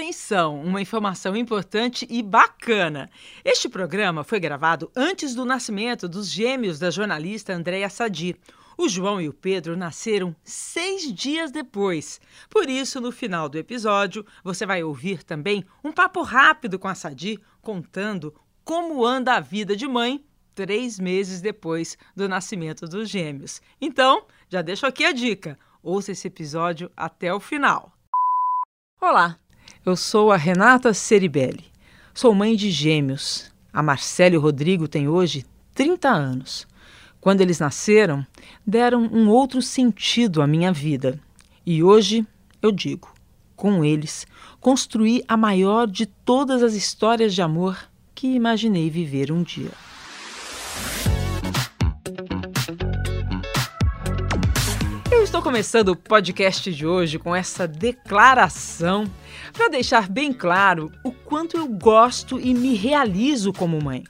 [0.00, 3.10] Atenção, uma informação importante e bacana.
[3.44, 8.34] Este programa foi gravado antes do nascimento dos gêmeos da jornalista Andréa Sadi.
[8.78, 12.18] O João e o Pedro nasceram seis dias depois.
[12.48, 16.94] Por isso, no final do episódio, você vai ouvir também um papo rápido com a
[16.94, 20.24] Sadi, contando como anda a vida de mãe
[20.54, 23.60] três meses depois do nascimento dos gêmeos.
[23.78, 27.92] Então, já deixo aqui a dica: ouça esse episódio até o final.
[28.98, 29.38] Olá,
[29.84, 31.64] eu sou a Renata Ceribelli.
[32.12, 33.50] Sou mãe de gêmeos.
[33.72, 36.66] A Marcela e o Rodrigo têm hoje 30 anos.
[37.20, 38.26] Quando eles nasceram,
[38.66, 41.18] deram um outro sentido à minha vida.
[41.64, 42.26] E hoje
[42.60, 43.14] eu digo,
[43.56, 44.26] com eles,
[44.60, 47.78] construí a maior de todas as histórias de amor
[48.14, 49.72] que imaginei viver um dia.
[55.50, 59.04] Começando o podcast de hoje com essa declaração
[59.52, 64.04] para deixar bem claro o quanto eu gosto e me realizo como mãe.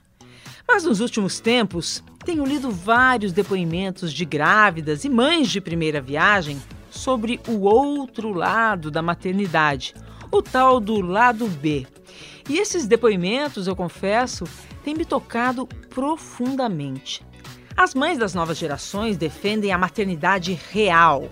[0.69, 6.61] Mas nos últimos tempos, tenho lido vários depoimentos de grávidas e mães de primeira viagem
[6.91, 9.95] sobre o outro lado da maternidade,
[10.31, 11.87] o tal do lado B.
[12.51, 14.45] E esses depoimentos, eu confesso,
[14.85, 17.30] têm me tocado profundamente.
[17.77, 21.31] As mães das novas gerações defendem a maternidade real.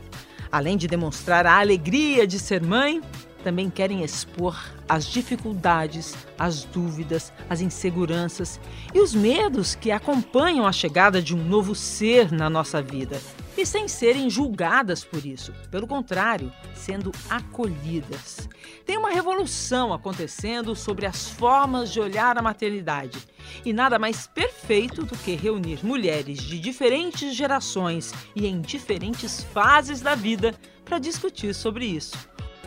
[0.50, 3.03] Além de demonstrar a alegria de ser mãe,
[3.44, 4.56] também querem expor
[4.89, 8.59] as dificuldades, as dúvidas, as inseguranças
[8.94, 13.20] e os medos que acompanham a chegada de um novo ser na nossa vida.
[13.59, 18.48] E sem serem julgadas por isso, pelo contrário, sendo acolhidas.
[18.87, 23.19] Tem uma revolução acontecendo sobre as formas de olhar a maternidade.
[23.65, 30.00] E nada mais perfeito do que reunir mulheres de diferentes gerações e em diferentes fases
[30.00, 32.17] da vida para discutir sobre isso.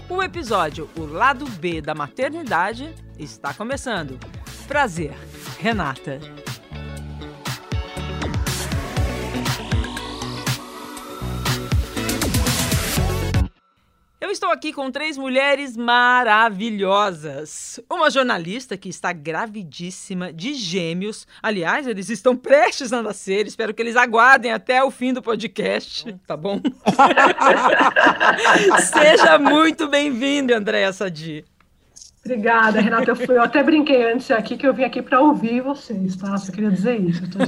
[0.10, 4.20] O episódio O Lado B da Maternidade está começando.
[4.68, 5.14] Prazer,
[5.58, 6.20] Renata.
[14.22, 17.80] Eu estou aqui com três mulheres maravilhosas.
[17.90, 21.26] Uma jornalista que está gravidíssima de gêmeos.
[21.42, 23.48] Aliás, eles estão prestes a nascer.
[23.48, 26.62] Espero que eles aguardem até o fim do podcast, tá bom?
[28.94, 31.44] Seja muito bem-vindo, Andréa Sadi.
[32.24, 33.10] Obrigada, Renata.
[33.10, 36.38] Eu, fui, eu até brinquei antes aqui que eu vim aqui para ouvir vocês, tá?
[36.38, 37.24] Só queria dizer isso.
[37.28, 37.40] Tô,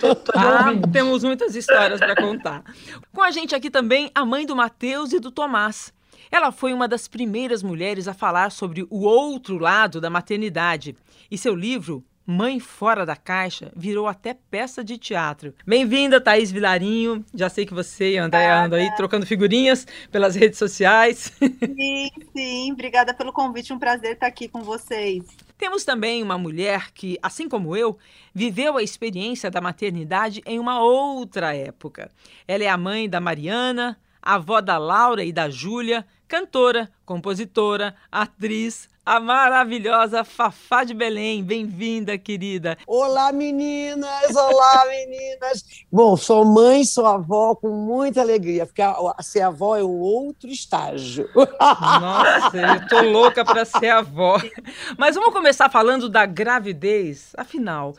[0.00, 2.64] tô, tô ah, temos muitas histórias para contar.
[3.12, 5.92] Com a gente aqui também a mãe do Matheus e do Tomás.
[6.32, 10.96] Ela foi uma das primeiras mulheres a falar sobre o outro lado da maternidade
[11.30, 15.52] e seu livro Mãe Fora da Caixa virou até peça de teatro.
[15.66, 17.22] Bem-vinda, Thaís Vilarinho.
[17.34, 21.34] Já sei que você e a Andréia andam aí trocando figurinhas pelas redes sociais.
[21.76, 22.72] Sim, sim.
[22.72, 23.74] Obrigada pelo convite.
[23.74, 25.26] Um prazer estar aqui com vocês.
[25.58, 27.98] Temos também uma mulher que, assim como eu,
[28.34, 32.10] viveu a experiência da maternidade em uma outra época.
[32.48, 38.88] Ela é a mãe da Mariana, avó da Laura e da Júlia, cantora, compositora, atriz,
[39.04, 41.44] a maravilhosa Fafá de Belém.
[41.44, 42.78] Bem-vinda, querida.
[42.86, 44.34] Olá, meninas!
[44.34, 45.62] Olá, meninas!
[45.92, 49.90] Bom, sou mãe, sou avó com muita alegria, porque a, a, ser avó é o
[49.90, 51.28] outro estágio.
[51.36, 54.40] Nossa, eu tô louca para ser avó.
[54.96, 57.34] Mas vamos começar falando da gravidez.
[57.36, 57.94] Afinal,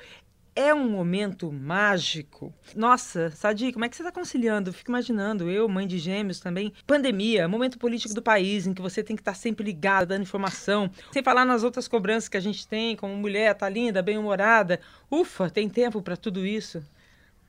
[0.56, 2.54] é um momento mágico.
[2.76, 4.72] Nossa, Sadi, como é que você está conciliando?
[4.72, 9.04] Fico imaginando, eu, mãe de gêmeos também, pandemia, momento político do país, em que você
[9.04, 12.42] tem que estar tá sempre ligada, dando informação, sem falar nas outras cobranças que a
[12.42, 14.80] gente tem, como mulher, tá linda, bem-humorada.
[15.10, 16.84] Ufa, tem tempo para tudo isso?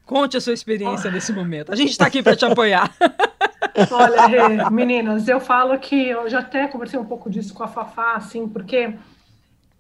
[0.07, 1.73] Conte a sua experiência nesse momento.
[1.73, 2.95] A gente está aqui para te apoiar.
[3.91, 8.15] Olha, meninas, eu falo que eu já até conversei um pouco disso com a Fafá,
[8.15, 8.95] assim, porque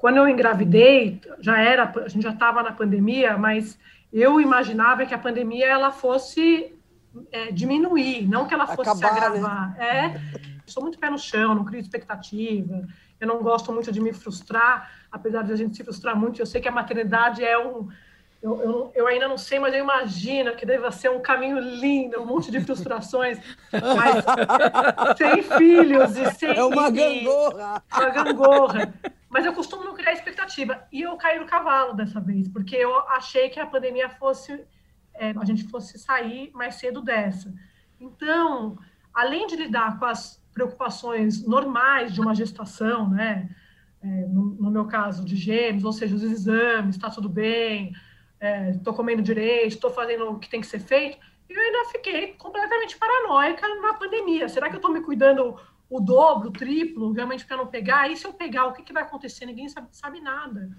[0.04, 3.78] quando eu engravidei, já era, a gente já estava na pandemia, mas
[4.12, 6.74] eu imaginava que a pandemia ela fosse
[7.32, 9.74] é, diminuir, não que ela fosse Acabar, se agravar.
[9.78, 9.82] Né?
[9.82, 12.86] É, sou muito pé no chão, não crio expectativa,
[13.18, 16.38] eu não gosto muito de me frustrar, apesar de a gente se frustrar muito.
[16.38, 17.88] Eu sei que a maternidade é um.
[18.42, 22.20] Eu, eu, eu ainda não sei, mas eu imagino que deva ser um caminho lindo,
[22.20, 23.38] um monte de frustrações,
[23.72, 24.22] mas
[25.16, 26.54] sem filhos e sem.
[26.54, 27.82] É uma gangorra!
[27.90, 28.94] Uma gangorra.
[29.34, 30.86] Mas eu costumo não criar expectativa.
[30.92, 34.64] E eu caí no cavalo dessa vez, porque eu achei que a pandemia fosse.
[35.12, 37.52] É, a gente fosse sair mais cedo dessa.
[37.98, 38.78] Então,
[39.12, 43.50] além de lidar com as preocupações normais de uma gestação, né?
[44.00, 47.92] É, no, no, meu caso, de gêmeos, ou seja, os exames, está tudo bem,
[48.70, 52.34] estou é, comendo direito, estou fazendo o que tem que ser feito, eu ainda fiquei
[52.34, 54.48] completamente paranoica na pandemia.
[54.48, 55.58] Será que eu estou me cuidando
[55.88, 58.10] o dobro, o triplo, realmente para não pegar.
[58.10, 59.46] E se eu pegar, o que, que vai acontecer?
[59.46, 60.70] Ninguém sabe, sabe nada.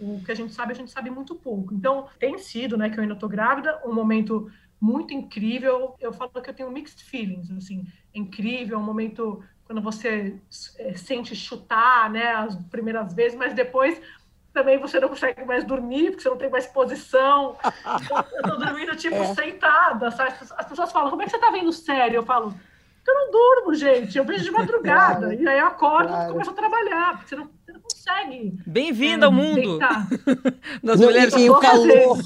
[0.00, 1.74] O que a gente sabe, a gente sabe muito pouco.
[1.74, 4.50] Então, tem sido, né, que eu ainda estou grávida, um momento
[4.80, 5.94] muito incrível.
[6.00, 10.38] Eu falo que eu tenho mixed feelings, assim, incrível, um momento quando você
[10.78, 14.00] é, sente chutar, né, as primeiras vezes, mas depois
[14.52, 17.56] também você não consegue mais dormir, porque você não tem mais posição.
[18.04, 19.34] Então, eu tô dormindo, tipo, é.
[19.34, 20.34] sentada, sabe?
[20.56, 22.16] As pessoas falam, como é que você tá vendo sério?
[22.16, 22.54] Eu falo,
[23.10, 25.26] eu não durmo, gente, eu vejo de madrugada.
[25.26, 25.42] Claro.
[25.42, 26.30] E aí eu acordo claro.
[26.30, 28.58] e começo a trabalhar, porque você não, você não consegue.
[28.66, 29.78] Bem-vindo é, ao mundo
[30.82, 31.34] das mulheres.
[31.34, 32.18] E, e o calor.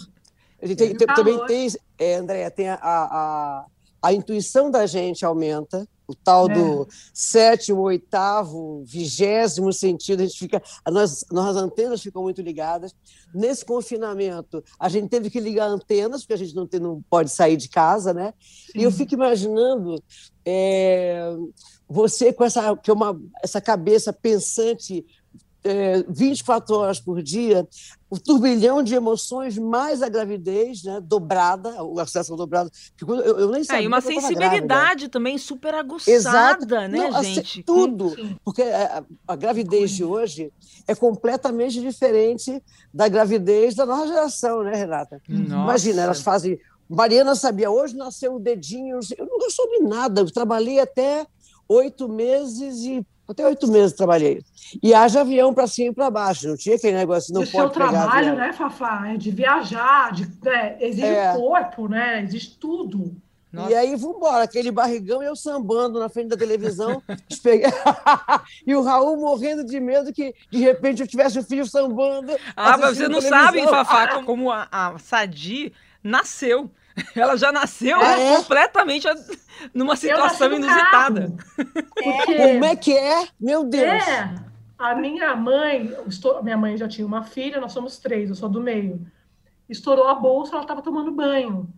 [0.61, 3.65] A gente tem, tem, também tem, é, André, tem a, a,
[4.03, 6.55] a intuição da gente aumenta, o tal é.
[6.55, 12.95] do sétimo, oitavo, vigésimo sentido, a gente fica, nós, nossas antenas ficam muito ligadas.
[13.35, 17.31] Nesse confinamento, a gente teve que ligar antenas, porque a gente não, tem, não pode
[17.31, 18.33] sair de casa, né?
[18.41, 18.81] Sim.
[18.81, 20.03] E eu fico imaginando
[20.47, 21.31] é,
[21.87, 25.05] você com essa, que é uma, essa cabeça pensante
[25.65, 27.67] é, 24 horas por dia,
[28.11, 32.71] o turbilhão de emoções, mais a gravidez, né, dobrada, o acesso dobrado.
[33.01, 33.83] Eu, eu nem sabia.
[33.83, 36.67] É, e uma sensibilidade também super aguçada, Exato.
[36.67, 37.63] né, Não, gente?
[37.63, 38.15] Tudo.
[38.45, 40.53] Porque a, a, gravidez de hoje
[40.87, 42.63] é completamente diferente
[42.93, 45.21] da gravidez da nova geração, né, Renata?
[45.29, 45.63] Nossa.
[45.65, 46.59] Imagina, elas fazem.
[46.89, 49.01] Mariana sabia, hoje nasceu o dedinho.
[49.19, 51.27] Eu não soube nada, eu trabalhei até
[51.69, 54.43] oito meses e até oito meses trabalhei.
[54.83, 56.49] E haja avião para cima e para baixo.
[56.49, 59.09] Não tinha aquele negócio, não o pode seu trabalho, né, Fafá?
[59.09, 61.33] É de viajar, de, é, exige é.
[61.33, 62.23] o corpo, né?
[62.23, 63.15] Exige tudo.
[63.53, 63.71] Nossa.
[63.71, 67.03] E aí, vambora, aquele barrigão e eu sambando na frente da televisão.
[68.67, 72.37] e o Raul morrendo de medo que, de repente, eu tivesse o filho sambando.
[72.55, 75.73] Ah, mas você não sabe, Fafá, como a, a Sadi
[76.03, 76.71] nasceu.
[77.15, 78.37] Ela já nasceu é?
[78.37, 79.07] completamente
[79.75, 81.35] numa situação inusitada.
[81.99, 82.53] É.
[82.53, 83.29] Como é que é?
[83.41, 84.07] Meu Deus!
[84.07, 84.35] É.
[84.79, 88.49] A minha mãe, estou, minha mãe já tinha uma filha, nós somos três, eu sou
[88.49, 89.05] do meio.
[89.69, 91.69] Estourou a bolsa, ela estava tomando banho.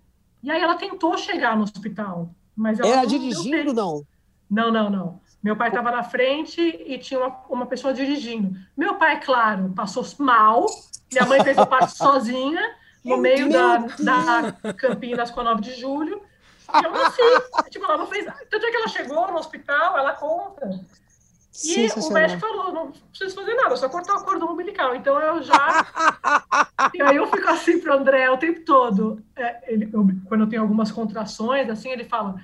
[0.43, 2.31] E aí ela tentou chegar no hospital.
[2.55, 4.05] Mas ela Era dirigindo, não?
[4.51, 5.21] Não, não, não.
[5.43, 8.55] Meu pai estava na frente e tinha uma, uma pessoa dirigindo.
[8.77, 10.67] Meu pai, claro, passou mal.
[11.11, 12.61] Minha mãe fez o parto sozinha
[13.05, 16.23] no meio da, da Campinas com a 9 de julho.
[16.73, 17.23] E eu nasci.
[17.71, 18.25] tipo, ela não fez.
[18.49, 20.71] Tanto é que ela chegou no hospital, ela conta.
[21.65, 24.95] E o médico falou: não precisa fazer nada, só cortar o cordão umbilical.
[24.95, 25.87] Então eu já.
[26.95, 29.23] e aí eu fico assim para o André o tempo todo.
[29.35, 32.37] É, ele, eu, quando eu tenho algumas contrações, assim, ele fala: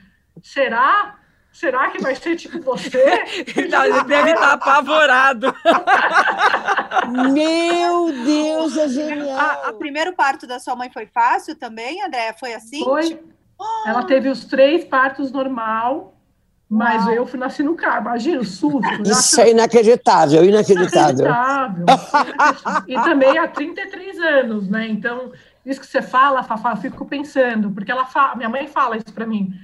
[0.43, 1.19] será?
[1.57, 3.03] Será que vai ser tipo você?
[3.57, 5.55] ele deve estar apavorado.
[7.33, 9.39] Meu Deus, é genial.
[9.39, 12.35] A, a, primeiro parto da sua mãe foi fácil também, André?
[12.39, 12.85] Foi assim?
[12.85, 13.19] Foi.
[13.59, 13.89] Oh.
[13.89, 16.21] Ela teve os três partos normal,
[16.69, 17.15] mas Uau.
[17.15, 18.03] eu fui nasci no carro.
[18.03, 19.03] Imagina o susto.
[19.07, 21.25] Isso é inacreditável, inacreditável.
[21.25, 22.85] inacreditável.
[22.87, 24.87] e também há 33 anos, né?
[24.89, 25.33] Então,
[25.65, 29.11] isso que você fala, Fafá, eu fico pensando, porque ela fala, minha mãe fala isso
[29.15, 29.55] para mim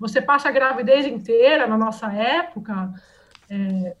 [0.00, 2.90] você passa a gravidez inteira na nossa época,
[3.50, 3.94] é,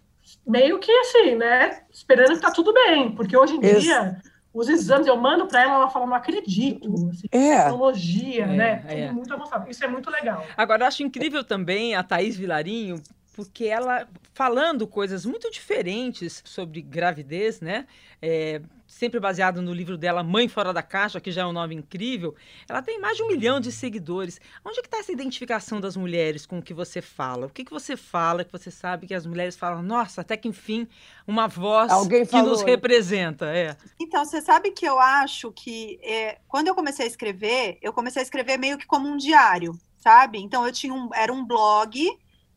[0.46, 1.82] meio que assim, né?
[1.90, 3.80] Esperando que tá tudo bem, porque hoje em Esse...
[3.82, 4.20] dia
[4.52, 6.88] os exames eu mando para ela, ela fala, não acredito.
[7.10, 7.58] Assim, é.
[7.58, 8.84] Tecnologia, é, né?
[8.88, 9.12] É.
[9.12, 9.70] muito avançado.
[9.70, 10.44] Isso é muito legal.
[10.56, 13.00] Agora, eu acho incrível também a Thaís Vilarinho,
[13.36, 17.86] porque ela falando coisas muito diferentes sobre gravidez, né?
[18.20, 18.60] É,
[18.90, 22.34] sempre baseado no livro dela Mãe Fora da Caixa, que já é um nome incrível,
[22.68, 24.40] ela tem mais de um milhão de seguidores.
[24.64, 27.46] Onde é que está essa identificação das mulheres com o que você fala?
[27.46, 30.48] O que, que você fala que você sabe que as mulheres falam, nossa, até que
[30.48, 30.88] enfim,
[31.26, 33.46] uma voz Alguém que nos representa.
[33.46, 33.76] É.
[33.98, 38.20] Então, você sabe que eu acho que é, quando eu comecei a escrever, eu comecei
[38.20, 40.38] a escrever meio que como um diário, sabe?
[40.38, 42.10] Então eu tinha um, era um blog.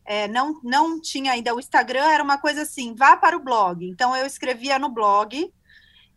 [0.06, 3.88] É, não, não tinha ainda o Instagram, era uma coisa assim, vá para o blog.
[3.88, 5.50] Então eu escrevia no blog,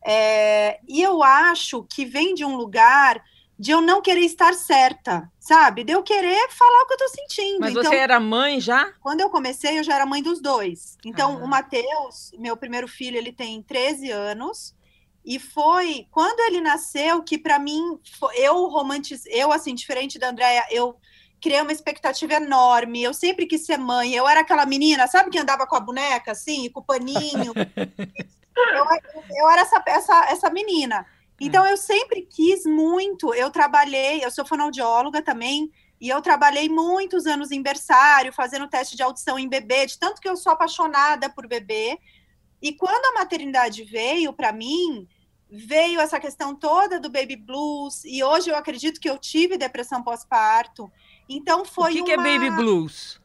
[0.05, 3.21] é, e eu acho que vem de um lugar
[3.59, 5.83] de eu não querer estar certa, sabe?
[5.83, 7.59] De eu querer falar o que eu tô sentindo.
[7.59, 8.93] Mas então, você era mãe já?
[8.99, 10.95] Quando eu comecei, eu já era mãe dos dois.
[11.03, 11.43] Então, ah.
[11.43, 14.75] o Matheus, meu primeiro filho, ele tem 13 anos.
[15.25, 17.99] E foi quando ele nasceu que, para mim,
[18.35, 20.95] eu romantizei, eu, assim, diferente da Andréia, eu
[21.41, 23.03] criei uma expectativa enorme.
[23.03, 24.13] Eu sempre quis ser mãe.
[24.13, 27.53] Eu era aquela menina, sabe, que andava com a boneca, assim, com o paninho.
[28.57, 31.05] Eu, eu era essa, essa, essa menina.
[31.39, 31.67] Então, hum.
[31.67, 33.33] eu sempre quis muito.
[33.33, 38.95] Eu trabalhei, eu sou fonoaudióloga também, e eu trabalhei muitos anos em berçário, fazendo teste
[38.95, 41.97] de audição em bebê, de tanto que eu sou apaixonada por bebê.
[42.61, 45.07] E quando a maternidade veio para mim,
[45.49, 50.03] veio essa questão toda do baby blues, e hoje eu acredito que eu tive depressão
[50.03, 50.91] pós-parto.
[51.29, 51.91] Então foi.
[51.91, 52.05] O que, uma...
[52.05, 53.19] que é baby blues?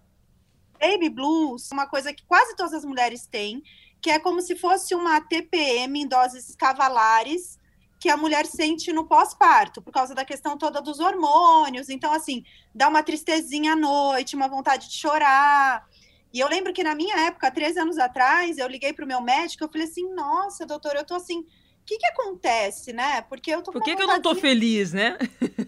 [0.83, 3.63] baby blues, uma coisa que quase todas as mulheres têm,
[4.03, 7.59] que é como se fosse uma TPM em doses cavalares
[8.01, 11.89] que a mulher sente no pós-parto, por causa da questão toda dos hormônios.
[11.89, 12.45] Então, assim,
[12.75, 15.87] dá uma tristezinha à noite, uma vontade de chorar.
[16.33, 19.21] E eu lembro que na minha época, 13 anos atrás, eu liguei para o meu
[19.21, 21.47] médico, eu falei assim, nossa, doutor, eu tô assim,
[21.83, 23.23] o que, que acontece, né?
[23.23, 25.19] Porque eu tô Por que, que eu não tô feliz, né?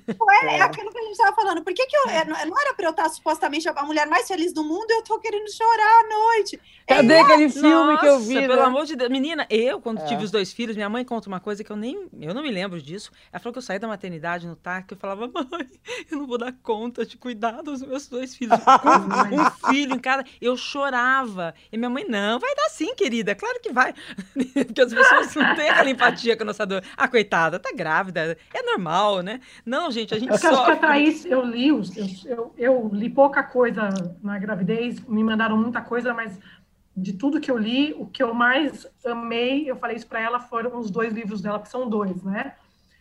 [0.44, 1.62] É, é aquilo que a gente estava falando.
[1.62, 2.08] Por que, que eu.
[2.10, 5.02] É, não era para eu estar supostamente a mulher mais feliz do mundo e eu
[5.02, 6.60] tô querendo chorar à noite?
[6.86, 8.34] Cadê é, aquele filme Nossa, que eu vi?
[8.34, 8.62] Pelo né?
[8.62, 9.10] amor de Deus.
[9.10, 10.04] Menina, eu, quando é.
[10.04, 12.08] tive os dois filhos, minha mãe conta uma coisa que eu nem.
[12.20, 13.10] Eu não me lembro disso.
[13.32, 15.68] Ela falou que eu saí da maternidade no TAC eu falava, mãe,
[16.10, 18.58] eu não vou dar conta de cuidar dos meus dois filhos.
[19.32, 20.24] um filho em cada.
[20.40, 21.54] Eu chorava.
[21.72, 23.34] E minha mãe, não, vai dar sim, querida.
[23.34, 23.94] Claro que vai.
[24.66, 26.82] Porque as pessoas não têm aquela empatia com a nossa dor.
[26.96, 28.36] Ah, coitada, tá grávida.
[28.52, 29.40] É normal, né?
[29.64, 30.56] Não, gente, a gente eu sofre.
[30.56, 31.82] Acho que a Thaís, eu li, eu,
[32.24, 33.88] eu, eu li pouca coisa
[34.22, 36.38] na gravidez, me mandaram muita coisa, mas
[36.96, 40.38] de tudo que eu li, o que eu mais amei, eu falei isso para ela,
[40.38, 42.54] foram os dois livros dela, que são dois, né?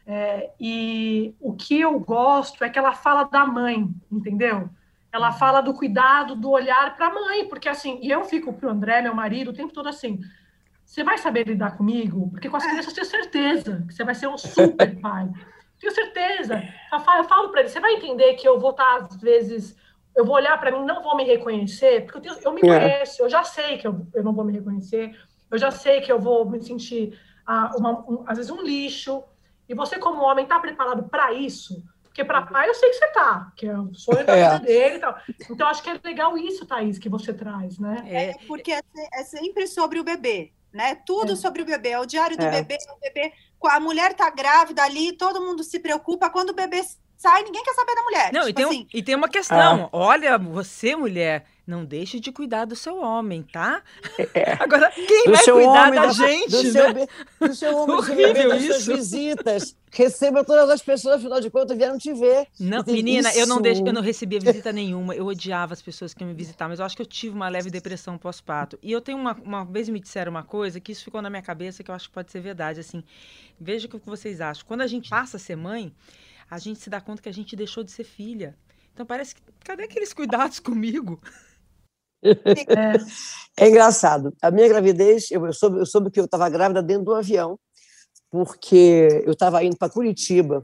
[0.06, 4.70] É, e o que eu gosto é que ela fala da mãe, entendeu?
[5.12, 8.70] Ela fala do cuidado, do olhar para a mãe, porque assim, e eu fico pro
[8.70, 10.20] André, meu marido, o tempo todo assim,
[10.94, 12.30] você vai saber lidar comigo?
[12.30, 15.28] Porque com as crianças eu tenho certeza que você vai ser um super pai.
[15.80, 16.64] Tenho certeza.
[16.92, 19.76] Eu falo para ele, você vai entender que eu vou estar, às vezes,
[20.16, 22.80] eu vou olhar para mim, não vou me reconhecer, porque eu, tenho, eu me é.
[22.80, 25.20] conheço, eu já sei que eu, eu não vou me reconhecer,
[25.50, 29.24] eu já sei que eu vou me sentir, ah, uma, um, às vezes, um lixo.
[29.68, 31.84] E você, como homem, está preparado para isso?
[32.04, 34.44] Porque para pai eu sei que você tá, que é o sonho da é.
[34.44, 35.18] vida dele e tal.
[35.50, 38.04] Então, acho que é legal isso, Thaís, que você traz, né?
[38.06, 38.82] É, porque é,
[39.12, 40.96] é sempre sobre o bebê, né?
[41.06, 41.36] Tudo é.
[41.36, 41.90] sobre o bebê.
[41.90, 42.50] É o diário do é.
[42.50, 43.32] bebê, o bebê.
[43.66, 46.30] A mulher tá grávida ali, todo mundo se preocupa.
[46.30, 46.82] Quando o bebê
[47.24, 48.34] sai, ninguém quer saber da mulher.
[48.34, 48.82] Não, tipo e, tem assim.
[48.82, 49.86] um, e tem uma questão.
[49.86, 49.90] Ah.
[49.94, 53.82] Olha, você, mulher, não deixe de cuidar do seu homem, tá?
[54.34, 54.52] É.
[54.62, 56.72] Agora, quem do vai cuidar homem, da do, gente, do, né?
[56.72, 58.82] seu, do seu homem, Horrível das isso.
[58.82, 59.76] suas visitas.
[59.90, 62.48] Receba todas as pessoas, afinal de contas, vieram te ver.
[62.60, 63.40] Não, menina, isso.
[63.40, 65.16] eu não, deixo, eu não recebia visita nenhuma.
[65.16, 67.48] Eu odiava as pessoas que iam me visitar, mas eu acho que eu tive uma
[67.48, 68.78] leve depressão pós-parto.
[68.82, 71.44] E eu tenho uma, uma vez me disseram uma coisa que isso ficou na minha
[71.44, 73.02] cabeça, que eu acho que pode ser verdade, assim.
[73.58, 74.66] Veja o que vocês acham.
[74.68, 75.94] Quando a gente passa a ser mãe,
[76.50, 78.58] a gente se dá conta que a gente deixou de ser filha.
[78.94, 79.42] Então parece que.
[79.64, 81.22] Cadê aqueles cuidados comigo?
[82.24, 84.34] É, é engraçado.
[84.42, 87.60] A minha gravidez, eu, eu, soube, eu soube que eu estava grávida dentro do avião,
[88.30, 90.64] porque eu estava indo para Curitiba.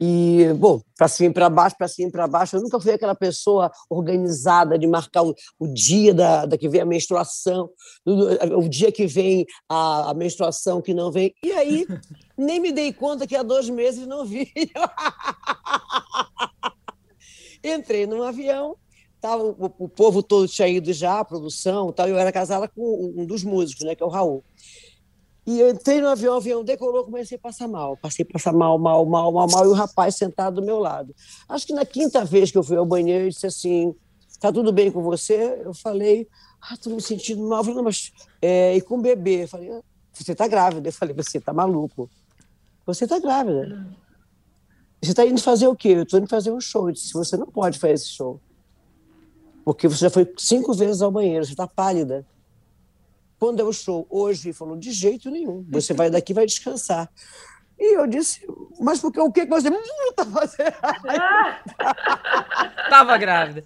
[0.00, 2.56] E, bom, para cima e para baixo, para cima e para baixo.
[2.56, 6.82] Eu nunca fui aquela pessoa organizada de marcar o, o dia da, da, que vem
[6.82, 7.70] a menstruação,
[8.04, 11.34] o, o dia que vem a, a, menstruação que não vem.
[11.42, 11.86] E aí,
[12.36, 14.52] nem me dei conta que há dois meses não vi.
[17.64, 18.76] Entrei num avião,
[19.20, 23.14] tava, o, o, povo todo tinha ido já, a produção, tal, eu era casada com
[23.16, 24.44] um dos músicos, né, que é o Raul.
[25.46, 27.96] E eu entrei no avião, o avião decolou, comecei a passar mal.
[27.96, 31.14] Passei a passar mal, mal, mal, mal, mal, e o rapaz sentado do meu lado.
[31.48, 33.94] Acho que na quinta vez que eu fui ao banheiro, ele disse assim:
[34.40, 35.62] tá tudo bem com você?
[35.64, 36.28] Eu falei:
[36.60, 37.60] ah, tô me sentindo mal.
[37.60, 38.12] Eu falei, mas.
[38.42, 39.44] É, e com o bebê?
[39.44, 39.80] Eu falei: ah,
[40.12, 40.88] você tá grávida?
[40.88, 42.10] Eu falei: você tá maluco.
[42.84, 43.86] Você tá grávida.
[45.00, 45.90] Você tá indo fazer o quê?
[45.90, 46.88] Eu tô indo fazer um show.
[46.88, 48.40] Eu disse: você não pode fazer esse show.
[49.64, 52.26] Porque você já foi cinco vezes ao banheiro, você tá pálida.
[53.38, 57.10] Quando é o show hoje, ele falou, de jeito nenhum, você vai daqui vai descansar.
[57.78, 58.46] E eu disse,
[58.80, 60.74] mas porque, o que você está fazendo?
[62.84, 63.64] Estava grávida.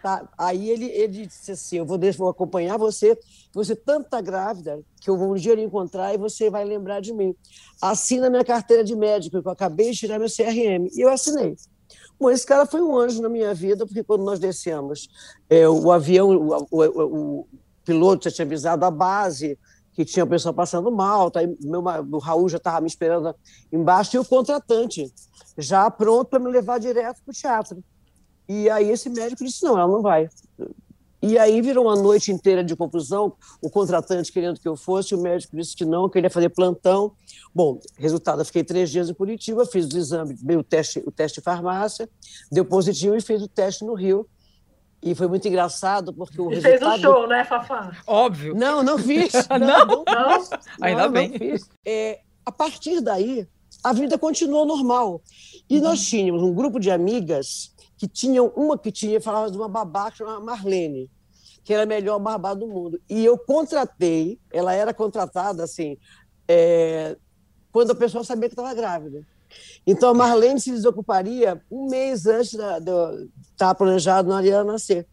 [0.00, 3.18] Tá, aí ele, ele disse assim, eu vou, vou acompanhar você,
[3.52, 7.00] você tanto está grávida que eu vou um dia lhe encontrar e você vai lembrar
[7.00, 7.34] de mim.
[7.82, 10.88] Assina minha carteira de médico, que eu acabei de tirar meu CRM.
[10.94, 11.54] E eu assinei.
[12.18, 15.08] Bom, esse cara foi um anjo na minha vida, porque quando nós descemos,
[15.50, 17.46] é, o avião, o, o, o,
[17.84, 19.58] piloto já tinha avisado a base
[19.94, 21.40] que tinha pessoa passando mal, tá?
[21.60, 23.34] meu, o Raul já estava me esperando
[23.72, 25.12] embaixo, e o contratante
[25.56, 27.82] já pronto para me levar direto para o teatro.
[28.48, 30.28] E aí esse médico disse, não, ela não vai.
[31.22, 35.18] E aí virou uma noite inteira de confusão, o contratante querendo que eu fosse, o
[35.18, 37.12] médico disse que não, que ele ia fazer plantão.
[37.54, 41.40] Bom, resultado, eu fiquei três dias em Curitiba, fiz o exame, o teste, o teste
[41.40, 42.06] de farmácia,
[42.52, 44.28] deu positivo e fiz o teste no Rio,
[45.04, 46.92] e foi muito engraçado porque o e resultado...
[46.92, 47.92] fez um show, né, Fafá?
[48.06, 48.54] Óbvio.
[48.54, 49.34] Não, não fiz.
[49.50, 50.48] não, não, não,
[50.80, 51.28] Ainda não, bem.
[51.28, 51.68] Não fiz.
[51.84, 53.46] É, a partir daí,
[53.82, 55.20] a vida continuou normal.
[55.68, 56.06] E nós uhum.
[56.06, 60.40] tínhamos um grupo de amigas que tinham uma que tinha falava de uma babá chamada
[60.40, 61.10] Marlene,
[61.62, 62.98] que era a melhor babá do mundo.
[63.06, 65.98] E eu contratei, ela era contratada assim,
[66.48, 67.14] é,
[67.70, 69.26] quando a pessoa sabia que estava grávida.
[69.86, 75.06] Então, a Marlene se desocuparia um mês antes da, estar tá planejado na Ariana nascer.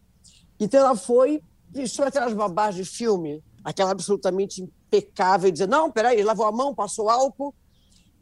[0.61, 6.45] Então ela foi, vestiu aquelas babás de filme, aquela absolutamente impecável, dizer, não, peraí, lavou
[6.45, 7.53] a mão, passou álcool.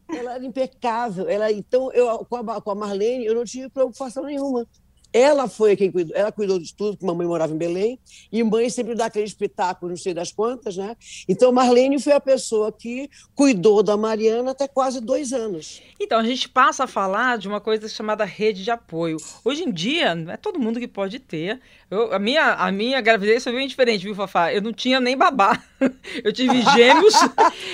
[0.08, 1.28] Ela era impecável.
[1.28, 4.66] Ela, então, eu, com, a, com a Marlene, eu não tive preocupação nenhuma.
[5.12, 8.00] Ela foi quem cuidou, ela cuidou de tudo, porque mamãe morava em Belém,
[8.32, 10.96] e mãe sempre dá aquele espetáculo, não sei das quantas, né?
[11.28, 15.82] Então, Marlene foi a pessoa que cuidou da Mariana até quase dois anos.
[16.00, 19.18] Então, a gente passa a falar de uma coisa chamada rede de apoio.
[19.44, 21.60] Hoje em dia, não é todo mundo que pode ter.
[21.90, 24.54] Eu, a, minha, a minha gravidez foi bem diferente, viu, Fafá?
[24.54, 25.62] Eu não tinha nem babá.
[26.24, 27.14] Eu tive gêmeos,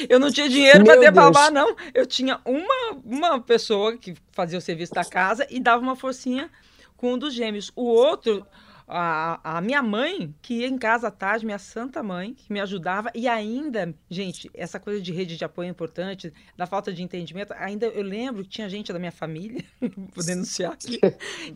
[0.07, 1.15] eu não tinha dinheiro para ter Deus.
[1.15, 1.75] babá, não.
[1.93, 6.49] Eu tinha uma, uma pessoa que fazia o serviço da casa e dava uma forcinha
[6.95, 7.71] com um dos gêmeos.
[7.75, 8.45] O outro,
[8.87, 12.59] a, a minha mãe, que ia em casa à tarde, minha santa mãe, que me
[12.59, 17.01] ajudava, e ainda, gente, essa coisa de rede de apoio é importante, da falta de
[17.01, 19.63] entendimento, ainda eu lembro que tinha gente da minha família,
[20.13, 20.99] vou denunciar aqui,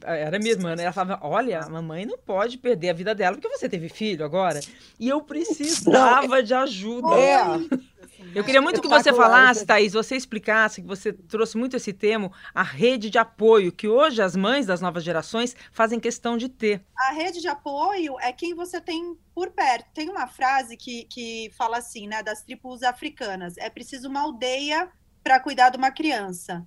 [0.04, 0.84] era minha irmã, né?
[0.84, 4.26] ela falava, olha, a mamãe não pode perder a vida dela, porque você teve filho
[4.26, 4.60] agora,
[5.00, 7.16] e eu precisava de ajuda.
[7.16, 7.90] É.
[8.34, 12.32] Eu queria muito que você falasse, Thaís, você explicasse, que você trouxe muito esse termo,
[12.54, 16.82] a rede de apoio, que hoje as mães das novas gerações fazem questão de ter.
[16.98, 19.88] A rede de apoio é quem você tem por perto.
[19.94, 24.90] Tem uma frase que, que fala assim, né, das tribos africanas: é preciso uma aldeia
[25.24, 26.66] para cuidar de uma criança.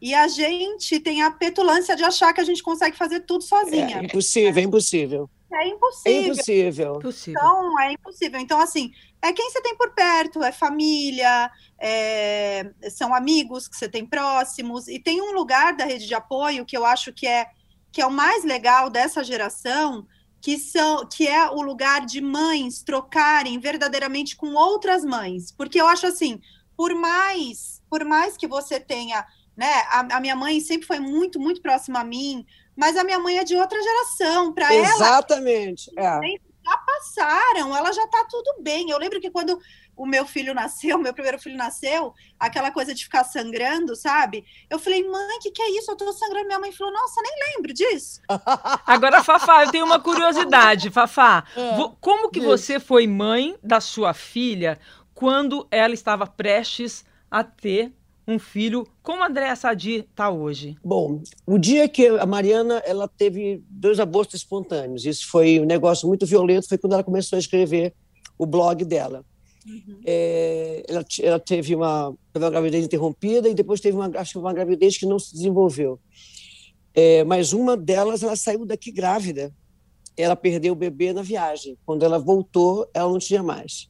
[0.00, 3.98] E a gente tem a petulância de achar que a gente consegue fazer tudo sozinha.
[3.98, 5.30] É impossível, é impossível.
[5.54, 6.94] É impossível.
[6.94, 7.40] É impossível.
[7.40, 8.40] Então, é impossível.
[8.40, 13.88] Então, assim, é quem você tem por perto, é família, é, são amigos que você
[13.88, 14.88] tem próximos.
[14.88, 17.46] E tem um lugar da rede de apoio que eu acho que é,
[17.92, 20.06] que é o mais legal dessa geração,
[20.40, 25.52] que, são, que é o lugar de mães trocarem verdadeiramente com outras mães.
[25.52, 26.40] Porque eu acho assim,
[26.76, 29.24] por mais, por mais que você tenha.
[29.54, 33.18] Né, a, a minha mãe sempre foi muito, muito próxima a mim, mas a minha
[33.18, 34.52] mãe é de outra geração.
[34.52, 34.88] Para ela.
[34.88, 35.90] Exatamente.
[35.96, 36.20] É.
[36.64, 38.88] Já passaram, ela já está tudo bem.
[38.88, 39.58] Eu lembro que quando
[39.96, 44.44] o meu filho nasceu, meu primeiro filho nasceu, aquela coisa de ficar sangrando, sabe?
[44.70, 45.90] Eu falei, mãe, o que, que é isso?
[45.90, 46.46] Eu tô sangrando.
[46.46, 48.20] Minha mãe falou, nossa, nem lembro disso.
[48.86, 51.44] Agora, Fafá, eu tenho uma curiosidade, Fafá.
[51.56, 54.78] É, como que você foi mãe da sua filha
[55.14, 57.92] quando ela estava prestes a ter
[58.26, 58.86] um filho.
[59.02, 60.76] Como a Andréa Sadi está hoje?
[60.84, 66.06] Bom, o dia que a Mariana ela teve dois abortos espontâneos, isso foi um negócio
[66.08, 67.94] muito violento, foi quando ela começou a escrever
[68.38, 69.24] o blog dela.
[69.66, 70.00] Uhum.
[70.04, 74.98] É, ela, ela, teve uma, uma, gravidez interrompida e depois teve uma, acho uma gravidez
[74.98, 76.00] que não se desenvolveu.
[76.94, 79.52] É, mas uma delas, ela saiu daqui grávida.
[80.16, 81.78] Ela perdeu o bebê na viagem.
[81.86, 83.88] Quando ela voltou, ela não tinha mais.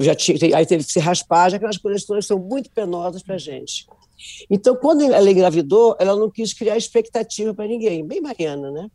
[0.00, 3.34] Já tinha, aí teve que se raspar, já aquelas coisas todas são muito penosas para
[3.34, 3.86] a gente.
[4.50, 8.90] Então, quando ela engravidou, ela não quis criar expectativa para ninguém, bem Mariana, né?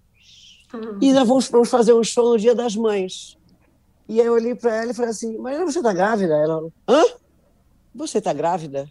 [0.74, 0.98] Uhum.
[1.02, 3.38] E nós vamos, vamos, fazer um show no Dia das Mães.
[4.08, 6.34] E aí eu olhei para ela e falei assim: Mariana, você está grávida?
[6.34, 7.04] Ela, hã?
[7.94, 8.90] Você está grávida?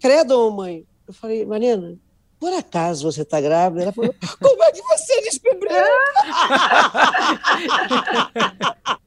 [0.00, 0.86] Credo, mãe.
[1.06, 1.98] Eu falei, Mariana,
[2.38, 3.82] por acaso você está grávida?
[3.82, 5.70] Ela falou, como é que você descobriu?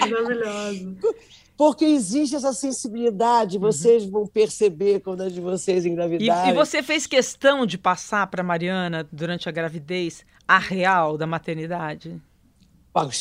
[0.00, 0.96] Maravilhoso.
[1.56, 3.62] Porque existe essa sensibilidade, uhum.
[3.62, 4.10] vocês uhum.
[4.10, 6.50] vão perceber quando é de vocês engravidarem.
[6.50, 11.26] E, e você fez questão de passar para Mariana, durante a gravidez, a real da
[11.26, 12.20] maternidade?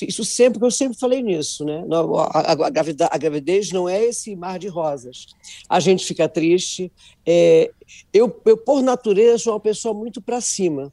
[0.05, 1.85] Isso sempre, porque eu sempre falei nisso, né?
[2.33, 5.27] A, a, gravidez, a, gravidez não é esse mar de rosas.
[5.69, 6.91] A gente fica triste.
[7.25, 7.71] É,
[8.11, 10.91] eu, eu, por natureza, sou uma pessoa muito para cima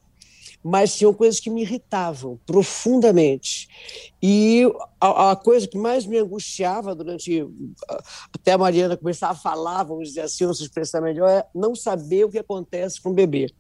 [0.63, 3.69] mas tinham coisas que me irritavam profundamente.
[4.23, 4.65] E
[5.01, 7.47] a, a, coisa que mais me angustiava durante.
[8.35, 11.75] Até a Mariana começar a falar, vamos dizer assim, ou se expressar melhor, é não
[11.75, 13.53] saber o que acontece com o bebê.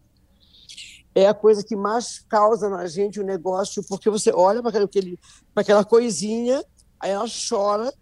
[1.14, 4.86] É a coisa que mais causa na gente o negócio, porque você olha para
[5.56, 6.64] aquela coisinha,
[7.00, 7.92] aí ela chora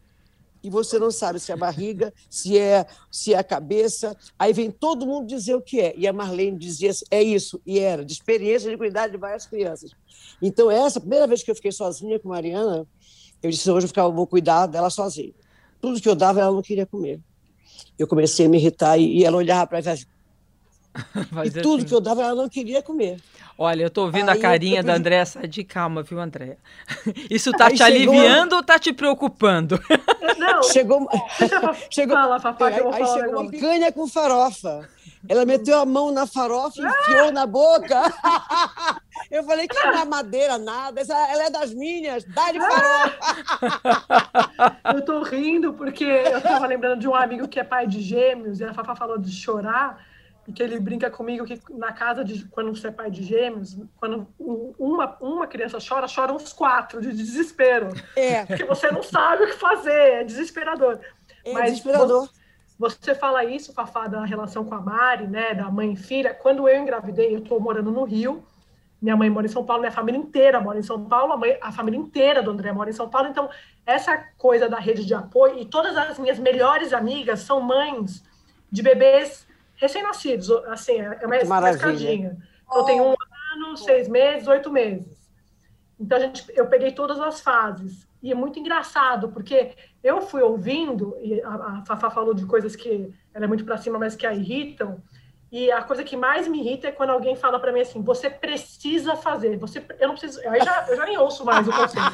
[0.67, 4.17] e você não sabe se é a barriga, se é, se é a cabeça.
[4.37, 5.95] Aí vem todo mundo dizer o que é.
[5.97, 9.93] E a Marlene dizia, é isso, e era, de experiência de cuidar de várias crianças.
[10.43, 12.85] Então, essa, primeira vez que eu fiquei sozinha com a Mariana,
[13.41, 15.33] eu disse, hoje eu, ficar, eu vou cuidar dela sozinha.
[15.81, 17.21] Tudo que eu dava, ela não queria comer.
[17.97, 20.05] Eu comecei a me irritar e, e ela olhava para mim
[21.45, 21.87] e tudo assim.
[21.87, 23.19] que eu dava, ela não queria comer.
[23.59, 26.59] Olha, eu tô vendo Aí a carinha da Andréa de calma, viu, Andréa?
[27.31, 28.15] Isso tá Aí te chegou...
[28.15, 29.81] aliviando ou tá te preocupando?
[30.37, 31.09] Não, chegou,
[31.91, 34.87] chegou, Fala, papai, aí, aí chegou uma canha com farofa.
[35.29, 38.03] Ela meteu a mão na farofa e enfiou na boca.
[39.31, 41.01] Eu falei que não é madeira, nada.
[41.01, 43.17] Essa, ela é das minhas, dá de farofa.
[44.95, 48.61] Eu tô rindo porque eu tava lembrando de um amigo que é pai de gêmeos
[48.61, 49.99] e a Fafá falou de chorar.
[50.53, 54.27] Que ele brinca comigo que na casa de quando você é pai de gêmeos, quando
[54.39, 57.89] uma, uma criança chora, choram uns quatro de desespero.
[58.15, 58.45] É.
[58.45, 61.01] Porque você não sabe o que fazer, é desesperador.
[61.45, 62.29] É Mas desesperador.
[62.79, 66.35] Você, você fala isso, Fafá, da relação com a Mari, né, da mãe e filha.
[66.35, 68.45] Quando eu engravidei, eu estou morando no Rio,
[69.01, 71.59] minha mãe mora em São Paulo, minha família inteira mora em São Paulo, a, mãe,
[71.61, 73.29] a família inteira do André mora em São Paulo.
[73.29, 73.49] Então,
[73.85, 78.25] essa coisa da rede de apoio, e todas as minhas melhores amigas são mães
[78.71, 79.46] de bebês
[79.77, 82.37] recém-nascidos, assim, é, é uma, uma escadinha.
[82.67, 83.15] Então, tem um
[83.55, 85.17] ano, seis meses, oito meses.
[85.99, 88.07] Então, a gente, eu peguei todas as fases.
[88.23, 92.75] E é muito engraçado, porque eu fui ouvindo, e a, a Fafá falou de coisas
[92.75, 95.01] que ela é muito para cima, mas que a irritam.
[95.51, 98.29] E a coisa que mais me irrita é quando alguém fala para mim assim: você
[98.29, 100.41] precisa fazer, você, eu não preciso.
[100.49, 102.05] Aí já, eu já nem ouço mais o conselho.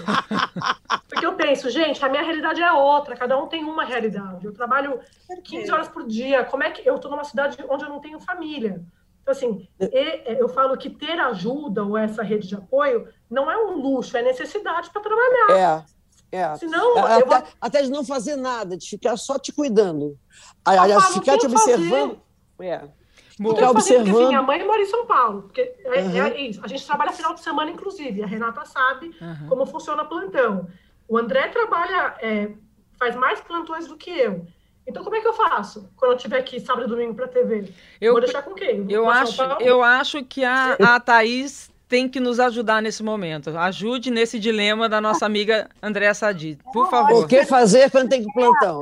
[1.09, 4.45] Porque eu penso, gente, a minha realidade é outra, cada um tem uma realidade.
[4.45, 5.01] Eu trabalho
[5.45, 6.45] 15 horas por dia.
[6.45, 8.83] Como é que eu estou numa cidade onde eu não tenho família?
[9.23, 13.57] Então, assim, é, eu falo que ter ajuda ou essa rede de apoio não é
[13.57, 15.85] um luxo, é necessidade para trabalhar.
[15.89, 16.03] É.
[16.33, 16.57] É.
[16.57, 17.43] Senão, até, vou...
[17.61, 20.19] até de não fazer nada, de ficar só te cuidando.
[20.65, 22.21] Aliás, ficar te observando.
[22.57, 22.71] Fazer.
[22.71, 23.02] É.
[23.37, 24.05] Ficar observando.
[24.07, 25.43] Porque, assim, minha mãe mora em São Paulo.
[25.43, 26.23] Porque é, uhum.
[26.23, 26.61] é, isso.
[26.63, 28.23] A gente trabalha final de semana, inclusive.
[28.23, 29.49] A Renata sabe uhum.
[29.49, 30.69] como funciona plantão.
[31.09, 32.51] O André trabalha, é,
[32.99, 34.47] faz mais plantões do que eu.
[34.87, 37.73] Então, como é que eu faço quando eu tiver aqui sábado e domingo para TV?
[38.01, 38.91] Eu, Vou deixar com quem?
[38.91, 43.51] Eu acho, eu acho que a, a Thaís tem que nos ajudar nesse momento.
[43.51, 47.25] Ajude nesse dilema da nossa amiga Andréa Sadi, por favor.
[47.25, 48.81] O que fazer quando tem que plantão?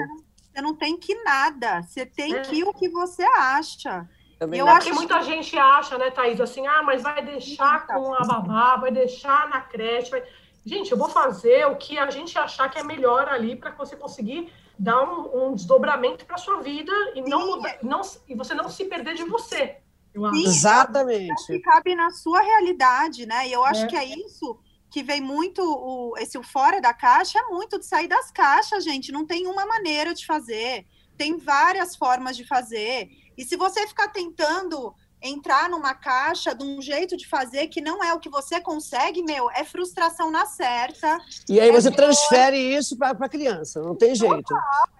[0.52, 1.82] Você não tem que nada.
[1.82, 2.40] Você tem é.
[2.40, 4.08] que o que você acha.
[4.40, 8.14] Também eu acho que muita gente acha, né, Thaís, assim, ah, mas vai deixar com
[8.14, 10.11] a babá, vai deixar na creche.
[10.11, 10.24] Vai...
[10.64, 13.94] Gente, eu vou fazer o que a gente achar que é melhor ali para você
[13.94, 18.87] conseguir dar um, um desdobramento para sua vida e não, não e você não se
[18.87, 19.76] perder de você.
[20.14, 21.46] Sim, Exatamente.
[21.46, 23.46] Que cabe na sua realidade, né?
[23.46, 23.87] E eu acho é.
[23.88, 24.59] que é isso
[24.90, 28.85] que vem muito o, esse o fora da caixa é muito de sair das caixas,
[28.85, 29.12] gente.
[29.12, 30.87] Não tem uma maneira de fazer,
[31.18, 33.11] tem várias formas de fazer.
[33.40, 38.02] E se você ficar tentando entrar numa caixa de um jeito de fazer que não
[38.02, 41.18] é o que você consegue, meu, é frustração na certa.
[41.48, 44.54] E aí é você transfere isso para a criança, não tem jeito.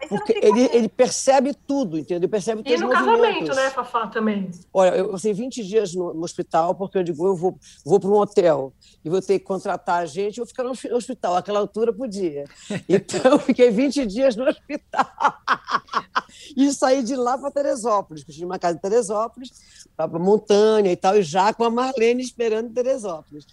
[0.09, 2.19] Porque ele, ele percebe tudo, entendeu?
[2.19, 4.51] Ele percebe E no casamento, né, Fafá, também?
[4.73, 8.11] Olha, eu passei 20 dias no, no, hospital, porque eu digo, eu vou, vou para
[8.11, 8.73] um hotel
[9.05, 11.37] e vou ter que contratar a gente, eu vou ficar no hospital.
[11.37, 12.45] Aquela altura podia.
[12.89, 15.07] Então, eu fiquei 20 dias no hospital.
[16.57, 19.51] e saí de lá para Teresópolis, que eu tinha uma casa em Teresópolis,
[19.97, 23.47] para montanha e tal, e já com a Marlene esperando em Teresópolis.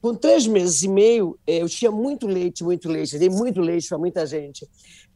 [0.00, 3.88] Com três meses e meio, eh, eu tinha muito leite, muito leite, dei muito leite
[3.88, 4.68] para muita gente.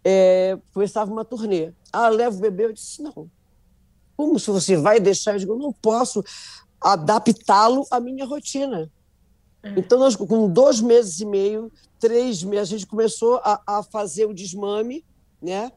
[0.05, 1.73] É, começava uma turnê.
[1.93, 2.67] Ah, leva o bebê?
[2.67, 3.29] Eu disse, não.
[4.17, 5.33] Como se você vai deixar?
[5.33, 6.23] Eu digo, eu não posso
[6.81, 8.89] adaptá-lo à minha rotina.
[9.63, 9.75] É.
[9.77, 14.27] Então, nós, com dois meses e meio, três meses, a gente começou a, a fazer
[14.27, 15.05] o desmame,
[15.47, 15.71] né?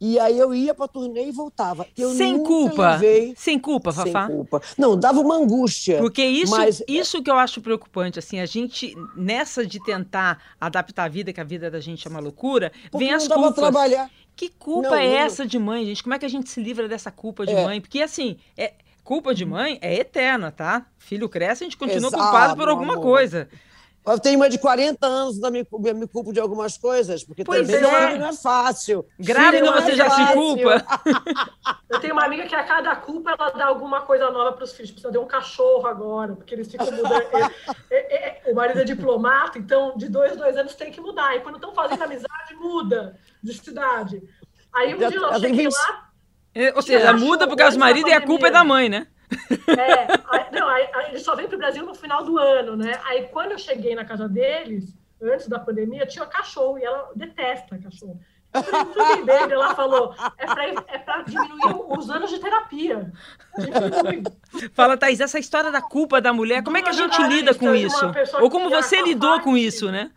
[0.00, 1.84] E aí eu ia para turnê e voltava.
[1.98, 2.92] Eu sem culpa.
[2.92, 3.34] Levei...
[3.36, 4.28] Sem culpa, Fafá.
[4.28, 4.62] Sem culpa.
[4.78, 5.98] Não, dava uma angústia.
[5.98, 6.80] Porque isso, mas...
[6.86, 11.40] isso que eu acho preocupante, assim, a gente nessa de tentar adaptar a vida, que
[11.40, 13.54] a vida da gente é uma loucura, Porque vem as culpas.
[13.54, 14.08] trabalhar.
[14.36, 15.16] Que culpa não, é não...
[15.16, 16.02] essa de mãe, gente?
[16.02, 17.64] Como é que a gente se livra dessa culpa de é.
[17.64, 17.80] mãe?
[17.80, 20.86] Porque assim, é, culpa de mãe é eterna, tá?
[20.98, 23.02] Filho cresce, a gente continua Exato, culpado por alguma amor.
[23.02, 23.48] coisa.
[24.06, 27.62] Eu tenho uma de 40 anos, também me, me culpo de algumas coisas, porque pois
[27.62, 28.18] também é.
[28.18, 29.04] não é fácil.
[29.18, 30.26] Grávida você é já fácil.
[30.26, 30.86] se culpa.
[31.90, 34.72] Eu tenho uma amiga que a cada culpa ela dá alguma coisa nova para os
[34.72, 34.92] filhos.
[34.92, 37.26] Precisa ter um cachorro agora, porque eles ficam mudando.
[37.88, 41.36] É, é, é, o marido é diplomata, então de dois, dois anos tem que mudar.
[41.36, 44.22] E quando estão fazendo amizade, muda de cidade.
[44.72, 46.10] Aí um dia eu cheguei lá.
[46.74, 49.06] Ou seja, muda porque os maridos e a culpa é da mãe, né?
[49.68, 52.76] É, aí, não, aí, aí ele só vem para o Brasil no final do ano,
[52.76, 53.00] né?
[53.04, 57.78] Aí quando eu cheguei na casa deles, antes da pandemia, tinha cachorro e ela detesta
[57.78, 58.20] cachorro.
[58.52, 63.12] Tudo bem, ela falou, é para é diminuir os anos de terapia.
[64.72, 67.74] Fala, Thaís, essa história da culpa da mulher, como é que a gente lida com
[67.74, 68.04] isso?
[68.40, 70.10] Ou como você lidou com isso, né?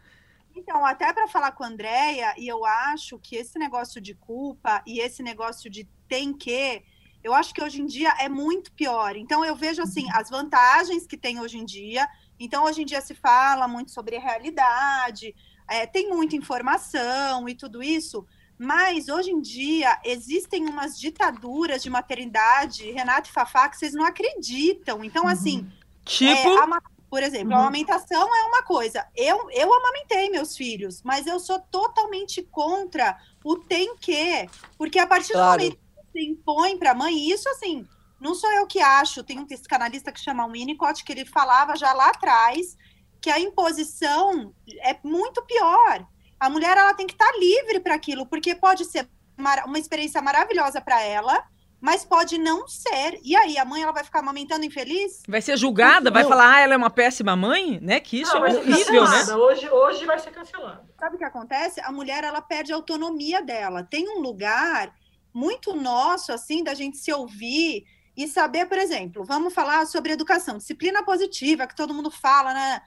[0.55, 4.81] Então, até para falar com a Andrea, e eu acho que esse negócio de culpa
[4.85, 6.83] e esse negócio de tem que
[7.23, 9.15] eu acho que hoje em dia é muito pior.
[9.15, 12.07] Então, eu vejo assim as vantagens que tem hoje em dia.
[12.39, 15.35] Então, hoje em dia se fala muito sobre a realidade,
[15.67, 18.25] é, tem muita informação e tudo isso.
[18.57, 24.05] Mas hoje em dia existem umas ditaduras de maternidade, Renato e Fafá, que vocês não
[24.05, 25.03] acreditam.
[25.03, 25.29] Então, uhum.
[25.29, 25.71] assim.
[26.03, 26.49] Tipo.
[26.49, 27.57] É, a, por exemplo, uhum.
[27.57, 29.07] a amamentação é uma coisa.
[29.15, 34.47] Eu, eu amamentei meus filhos, mas eu sou totalmente contra o tem que.
[34.77, 35.57] Porque a partir claro.
[35.57, 35.88] do momento
[36.19, 37.87] você impõe para a mãe, isso assim,
[38.19, 41.93] não sou eu que acho, tem um psicanalista que chama Winnicott, que ele falava já
[41.93, 42.77] lá atrás
[43.21, 46.05] que a imposição é muito pior.
[46.39, 50.79] A mulher ela tem que estar livre para aquilo, porque pode ser uma experiência maravilhosa
[50.79, 51.43] para ela,
[51.81, 53.19] mas pode não ser.
[53.21, 55.21] E aí, a mãe ela vai ficar amamentando infeliz?
[55.27, 57.99] Vai ser julgada, vai falar, ah, ela é uma péssima mãe, né?
[57.99, 59.35] Que isso não, é horrível, né?
[59.35, 60.87] Hoje, hoje vai ser cancelado.
[60.97, 61.81] Sabe o que acontece?
[61.81, 63.83] A mulher ela perde a autonomia dela.
[63.83, 64.93] Tem um lugar
[65.33, 70.57] muito nosso, assim, da gente se ouvir e saber, por exemplo, vamos falar sobre educação,
[70.57, 72.81] disciplina positiva, que todo mundo fala, né?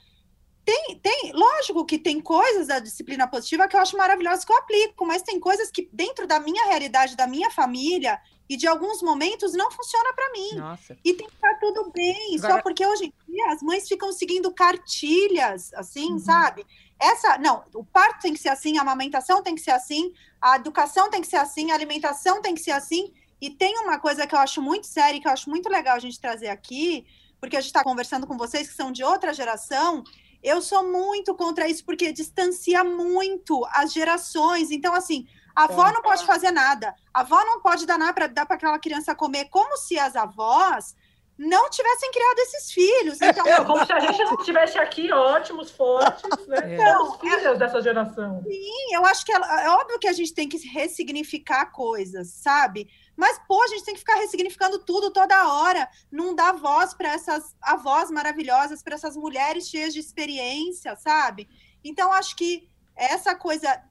[0.64, 4.57] Tem, tem, lógico que tem coisas da disciplina positiva que eu acho maravilhosas que eu
[4.59, 9.02] aplico, mas tem coisas que dentro da minha realidade, da minha família e de alguns
[9.02, 10.55] momentos não funciona para mim.
[10.57, 10.96] Nossa.
[11.05, 12.55] E tem que estar tudo bem, Agora...
[12.55, 16.18] só porque hoje em dia as mães ficam seguindo cartilhas, assim, uhum.
[16.18, 16.64] sabe?
[17.03, 20.55] Essa, não, o parto tem que ser assim, a amamentação tem que ser assim, a
[20.55, 23.12] educação tem que ser assim, a alimentação tem que ser assim.
[23.41, 25.99] E tem uma coisa que eu acho muito séria, que eu acho muito legal a
[25.99, 27.05] gente trazer aqui,
[27.41, 30.05] porque a gente está conversando com vocês que são de outra geração,
[30.41, 34.71] eu sou muito contra isso porque distancia muito as gerações.
[34.71, 38.27] Então, assim, a avó não pode fazer nada, a avó não pode dar nada para
[38.29, 40.95] dar para aquela criança comer, como se as avós
[41.37, 43.21] não tivessem criado esses filhos.
[43.21, 46.59] Então, é, como se a gente não tivesse aqui ótimos, fortes, né?
[46.62, 46.75] É.
[46.75, 48.42] Então, filhos é, dessa geração.
[48.45, 52.88] Sim, eu acho que é, é óbvio que a gente tem que ressignificar coisas, sabe?
[53.16, 57.12] Mas, pô, a gente tem que ficar ressignificando tudo toda hora, não dar voz para
[57.12, 61.49] essas avós maravilhosas, para essas mulheres cheias de experiência, sabe?
[61.83, 63.83] Então, acho que essa coisa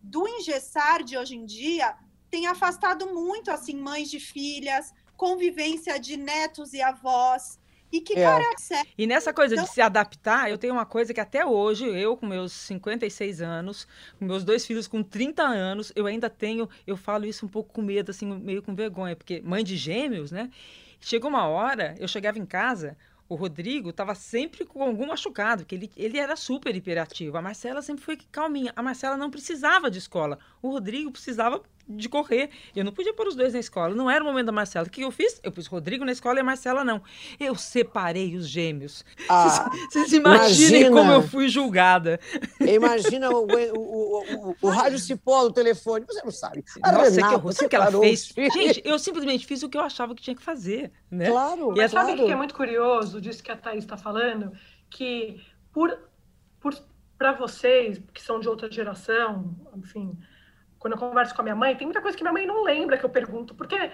[0.00, 1.94] do engessar de hoje em dia
[2.30, 7.58] tem afastado muito, assim, mães de filhas, convivência de netos e avós.
[7.90, 8.22] E que é.
[8.22, 9.64] cara é E nessa coisa então...
[9.64, 13.86] de se adaptar, eu tenho uma coisa que até hoje, eu com meus 56 anos,
[14.18, 17.72] com meus dois filhos com 30 anos, eu ainda tenho, eu falo isso um pouco
[17.72, 20.50] com medo, assim, meio com vergonha, porque mãe de gêmeos, né?
[21.00, 25.74] Chegou uma hora, eu chegava em casa, o Rodrigo estava sempre com algum machucado, que
[25.74, 27.36] ele, ele era super hiperativo.
[27.36, 28.72] A Marcela sempre foi calminha.
[28.74, 30.38] A Marcela não precisava de escola.
[30.62, 32.50] O Rodrigo precisava de correr.
[32.76, 33.94] Eu não podia pôr os dois na escola.
[33.94, 34.86] Não era o momento da Marcela.
[34.86, 35.40] O que eu fiz?
[35.42, 37.02] Eu pus o Rodrigo na escola e a Marcela não.
[37.40, 39.04] Eu separei os gêmeos.
[39.28, 42.20] Ah, vocês, imaginem imagina, como eu fui julgada.
[42.60, 46.04] Imagina o, o, o, o, rádio cipó do telefone.
[46.06, 46.64] Você não sabe.
[46.82, 47.52] A Nossa, Renata, que horror.
[47.52, 48.34] Sabe o que ela fez?
[48.52, 50.92] Gente, eu simplesmente fiz o que eu achava que tinha que fazer.
[51.10, 51.30] Né?
[51.30, 51.72] Claro.
[51.72, 54.52] E Mas sabe o que é muito curioso disso que a Thaís está falando?
[54.90, 55.40] Que
[55.72, 55.98] por,
[56.60, 56.74] por
[57.18, 60.16] para vocês que são de outra geração, enfim,
[60.78, 62.96] quando eu converso com a minha mãe, tem muita coisa que minha mãe não lembra
[62.96, 63.90] que eu pergunto, porque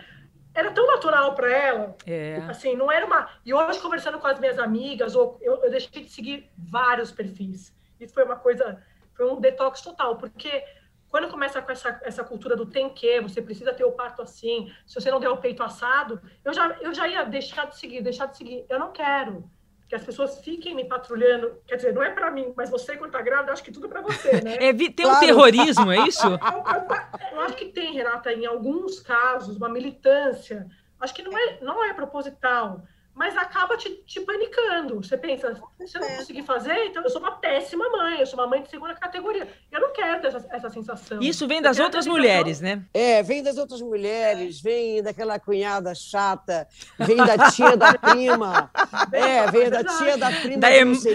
[0.55, 1.97] era tão natural para ela.
[2.07, 2.37] É.
[2.49, 3.29] Assim, não era uma.
[3.44, 7.75] E hoje, conversando com as minhas amigas, ou eu, eu deixei de seguir vários perfis.
[7.99, 8.83] Isso foi uma coisa,
[9.14, 10.64] foi um detox total, porque
[11.09, 14.73] quando começa com essa, essa cultura do tem que, você precisa ter o parto assim,
[14.87, 18.03] se você não der o peito assado, eu já, eu já ia deixar de seguir,
[18.03, 18.66] deixar de seguir.
[18.68, 19.49] Eu não quero
[19.95, 21.57] que as pessoas fiquem me patrulhando.
[21.69, 23.89] Quer dizer, não é para mim, mas você, quando tá grávida, acho que tudo é
[23.89, 24.57] para você, né?
[24.57, 25.17] É, tem claro.
[25.17, 26.27] um terrorismo, é isso?
[27.33, 30.67] Eu, acho que tem, Renata, em alguns casos, uma militância.
[30.99, 32.83] Acho que não é, não é proposital
[33.14, 34.96] mas acaba te, te panicando.
[34.96, 35.55] Você pensa,
[35.87, 38.62] se eu não conseguir fazer, então eu sou uma péssima mãe, eu sou uma mãe
[38.62, 39.46] de segunda categoria.
[39.70, 41.20] Eu não quero ter essa, essa sensação.
[41.20, 42.83] Isso vem das outras mulheres, né?
[42.92, 46.66] É, vem das outras mulheres, vem daquela cunhada chata,
[46.98, 48.70] vem da tia da prima.
[49.12, 50.59] é, vem da tia da prima.
[50.59, 50.70] Da,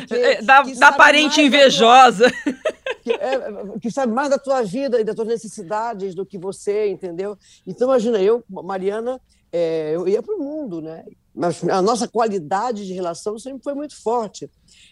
[0.07, 2.31] quê, da, da parente invejosa.
[3.01, 6.89] Que, é, que sabe mais da tua vida e das tuas necessidades do que você,
[6.89, 7.37] entendeu?
[7.65, 11.05] Então, imagina, eu, Mariana, é, eu ia para o mundo, né?
[11.33, 14.49] Mas a nossa qualidade de relação sempre foi muito forte.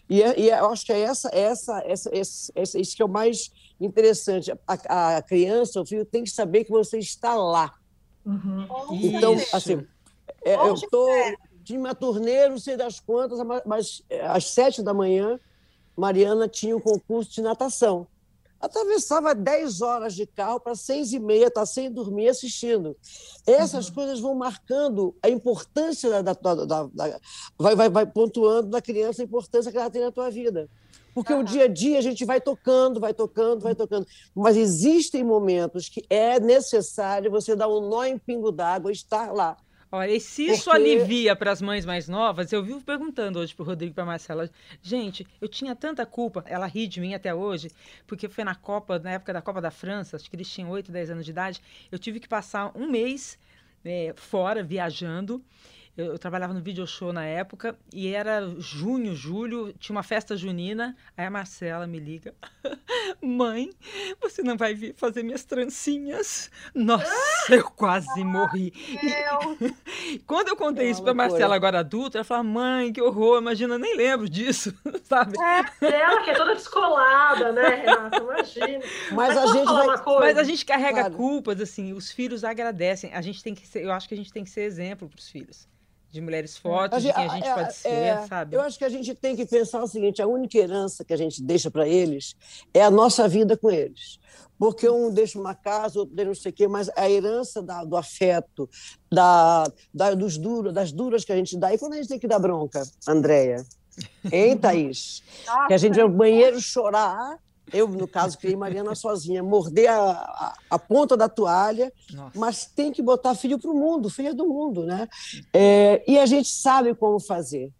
[0.08, 3.02] E, é, e é, eu acho que é essa, essa, essa, essa, essa, isso que
[3.02, 4.52] é o mais interessante.
[4.66, 7.74] A, a criança, o filho, tem que saber que você está lá.
[8.24, 8.66] Uhum.
[8.92, 9.56] Então, isso.
[9.56, 9.86] assim,
[10.44, 11.08] é, eu estou
[11.64, 15.38] tinha uma turnê, não sei das quantas, mas às sete da manhã,
[15.94, 18.06] Mariana tinha um concurso de natação
[18.60, 22.96] atravessava 10 horas de carro para seis e meia, estar tá sem dormir assistindo.
[23.46, 23.94] Essas uhum.
[23.94, 27.20] coisas vão marcando a importância da, da, da, da,
[27.58, 30.68] vai, vai, vai pontuando na criança a importância que ela tem na tua vida.
[31.14, 31.40] Porque uhum.
[31.40, 34.06] o dia a dia a gente vai tocando, vai tocando, vai tocando.
[34.34, 39.56] Mas existem momentos que é necessário você dar um nó em pingo d'água estar lá.
[39.90, 40.76] Olha, e se isso Porque...
[40.76, 44.04] alivia para as mães mais novas, eu vivo perguntando hoje para o Rodrigo e para
[44.04, 44.50] Marcela,
[44.82, 47.70] gente, eu tinha tanta culpa, ela ri de mim até hoje,
[48.06, 50.92] porque foi na Copa, na época da Copa da França, acho que eles tinham 8,
[50.92, 53.38] 10 anos de idade, eu tive que passar um mês
[53.82, 55.42] é, fora, viajando,
[55.98, 60.36] eu, eu, trabalhava no video show na época e era junho, julho, tinha uma festa
[60.36, 60.96] junina.
[61.16, 62.32] Aí a Marcela me liga:
[63.20, 63.70] Mãe,
[64.20, 66.52] você não vai vir fazer minhas trancinhas?
[66.72, 68.72] Nossa, eu quase morri.
[70.24, 73.74] Quando eu contei é isso para Marcela agora adulta, ela falou: mãe, que horror, imagina,
[73.74, 75.36] eu nem lembro disso, sabe?
[75.42, 78.18] É, ela que é toda descolada, né, Renata?
[78.18, 78.84] Imagina.
[79.10, 80.20] Mas, Mas a gente vai...
[80.20, 81.14] Mas a gente carrega claro.
[81.16, 83.12] culpas, assim, os filhos agradecem.
[83.12, 85.18] A gente tem que ser, eu acho que a gente tem que ser exemplo para
[85.18, 85.66] os filhos
[86.10, 88.56] de mulheres fortes, de quem a gente é, pode ser, é, sabe?
[88.56, 91.16] Eu acho que a gente tem que pensar o seguinte: a única herança que a
[91.16, 92.34] gente deixa para eles
[92.72, 94.18] é a nossa vida com eles.
[94.58, 97.84] Porque um deixa uma casa, outro deixa não sei o quê, mas a herança da,
[97.84, 98.68] do afeto,
[99.10, 101.72] da, da, dos duros, das duras que a gente dá.
[101.72, 103.64] E quando a gente tem que dar bronca, Andréia?
[104.32, 105.22] Hein, Thaís?
[105.68, 107.38] que a gente vai ao banheiro chorar
[107.72, 112.38] eu, no caso, criei Mariana sozinha, morder a, a, a ponta da toalha, Nossa.
[112.38, 115.08] mas tem que botar filho para o mundo, filho do mundo, né?
[115.52, 117.70] É, e a gente sabe como fazer.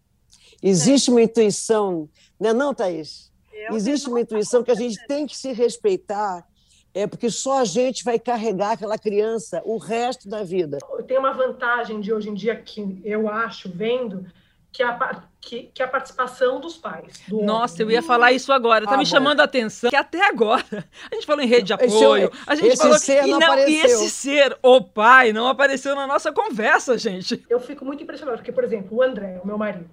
[0.62, 3.29] Existe uma intuição, né, não, Thaís?
[3.72, 6.46] Existe uma intuição que a gente tem que se respeitar,
[6.94, 10.79] é porque só a gente vai carregar aquela criança o resto da vida.
[11.07, 14.27] Tem uma vantagem de hoje em dia que eu acho, vendo,
[14.72, 17.22] que a, que, que a participação dos pais.
[17.29, 17.87] Do Nossa, homem.
[17.87, 18.85] eu ia falar isso agora.
[18.85, 19.11] Está ah, me bom.
[19.11, 20.64] chamando a atenção que até agora
[21.11, 23.68] a gente falou em rede de apoio, a gente esse falou ser e, não, não
[23.68, 27.44] e esse ser, o pai, não apareceu na nossa conversa, gente.
[27.48, 29.90] Eu fico muito impressionada, porque, por exemplo, o André, o meu marido,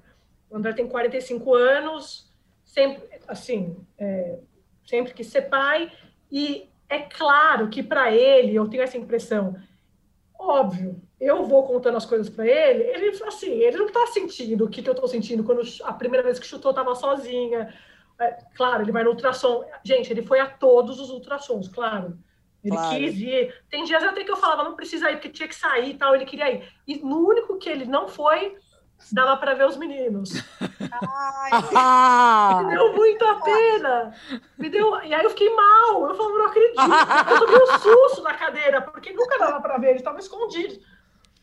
[0.49, 2.29] o André tem 45 anos,
[2.63, 4.39] sempre, assim, é,
[4.85, 5.91] sempre quis ser pai,
[6.31, 9.55] e é claro que para ele, eu tenho essa impressão,
[10.37, 14.69] óbvio, eu vou contando as coisas para ele, ele assim, ele não está sentindo o
[14.69, 17.73] que, que eu estou sentindo quando a primeira vez que chutou estava sozinha.
[18.19, 19.65] É, claro, ele vai no ultrassom.
[19.83, 22.17] Gente, ele foi a todos os ultrassons, claro.
[22.63, 22.97] Ele claro.
[22.97, 23.63] quis ir.
[23.69, 26.15] Tem dias até que eu falava, não precisa ir, porque tinha que sair e tal,
[26.15, 26.63] ele queria ir.
[26.87, 28.57] E no único que ele não foi,
[29.11, 30.31] dava para ver os meninos.
[30.79, 31.51] Ai,
[32.65, 34.13] me deu muita pena.
[34.57, 35.03] Me deu...
[35.03, 36.07] E aí eu fiquei mal.
[36.07, 36.81] Eu falei, não acredito.
[37.29, 40.79] Eu tomei um susto na cadeira, porque nunca dava para ver, eles estavam escondidos.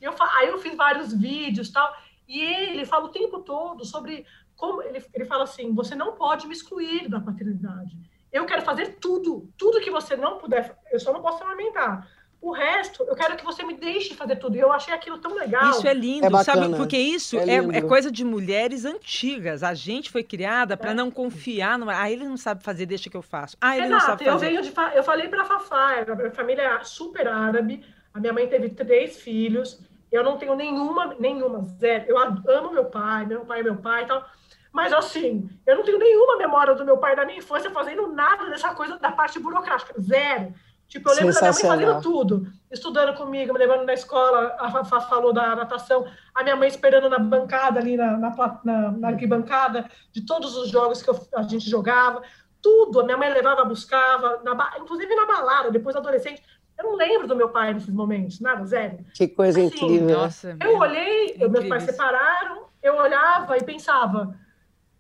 [0.05, 1.93] Eu, aí eu fiz vários vídeos tal,
[2.29, 6.47] e ele fala o tempo todo sobre como ele, ele fala assim: você não pode
[6.47, 7.97] me excluir da paternidade.
[8.33, 12.09] Eu quero fazer tudo, tudo que você não puder, eu só não posso amamentar.
[12.41, 14.57] O resto, eu quero que você me deixe fazer tudo.
[14.57, 15.71] E eu achei aquilo tão legal.
[15.71, 16.75] Isso é lindo, é sabe?
[16.75, 19.63] Porque isso é, é, é, coisa de mulheres antigas.
[19.63, 20.95] A gente foi criada para é.
[20.95, 21.89] não confiar no.
[21.89, 23.57] Ah, ele não sabe fazer, deixa que eu faço.
[23.61, 24.47] Ah, ele Exato, não sabe fazer.
[24.47, 27.85] Eu, venho de, eu falei para a Fafá, a minha família é super árabe.
[28.13, 29.81] A minha mãe teve três filhos.
[30.13, 32.05] Eu não tenho nenhuma, nenhuma, zero.
[32.07, 34.25] Eu amo meu pai, meu pai é meu pai e tal.
[34.71, 38.49] Mas, assim, eu não tenho nenhuma memória do meu pai da minha infância fazendo nada
[38.49, 39.95] dessa coisa da parte burocrática.
[40.01, 40.55] Zero.
[40.93, 42.47] Tipo, eu lembro da minha mãe fazendo tudo.
[42.71, 44.55] Estudando comigo, me levando na escola.
[44.59, 46.07] A Fafá falou da natação.
[46.35, 50.69] A minha mãe esperando na bancada ali, na, na, na, na arquibancada, de todos os
[50.69, 52.23] jogos que eu, a gente jogava.
[52.61, 53.01] Tudo.
[53.01, 54.43] A minha mãe levava, buscava.
[54.45, 56.43] Na, inclusive na balada, depois adolescente.
[56.83, 58.99] Eu não lembro do meu pai nesses momentos, nada, zero.
[59.15, 60.19] Que coisa assim, incrível.
[60.19, 64.37] Nossa, eu olhei, é meus pais separaram, eu olhava e pensava,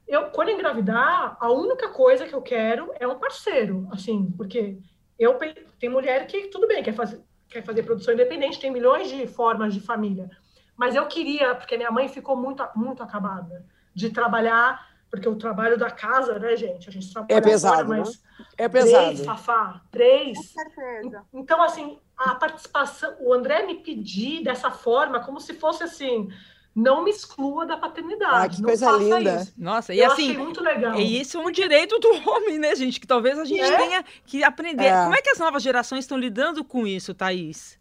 [0.07, 4.79] eu quando engravidar, a única coisa que eu quero é um parceiro, assim, porque
[5.19, 5.39] eu
[5.81, 9.75] tem mulher que tudo bem, quer fazer quer fazer produção independente, tem milhões de formas
[9.75, 10.31] de família.
[10.75, 13.65] Mas eu queria, porque minha mãe ficou muito muito acabada
[13.95, 16.89] de trabalhar porque o trabalho da casa, né, gente?
[16.89, 18.47] A gente trabalha é pesado, agora, mas né?
[18.57, 19.05] é pesado.
[19.05, 20.39] Três, Fafá, três.
[20.39, 21.23] Com certeza.
[21.35, 26.31] Então, assim, a participação, o André me pedir dessa forma, como se fosse assim,
[26.75, 28.35] não me exclua da paternidade.
[28.35, 29.43] Ah, que coisa linda.
[29.43, 29.53] Isso.
[29.59, 30.95] Nossa, e Eu assim, muito legal.
[30.99, 32.99] E isso é um direito do homem, né, gente?
[32.99, 33.77] Que talvez a gente é?
[33.77, 34.87] tenha que aprender.
[34.87, 35.03] É.
[35.03, 37.79] Como é que as novas gerações estão lidando com isso, Thaís?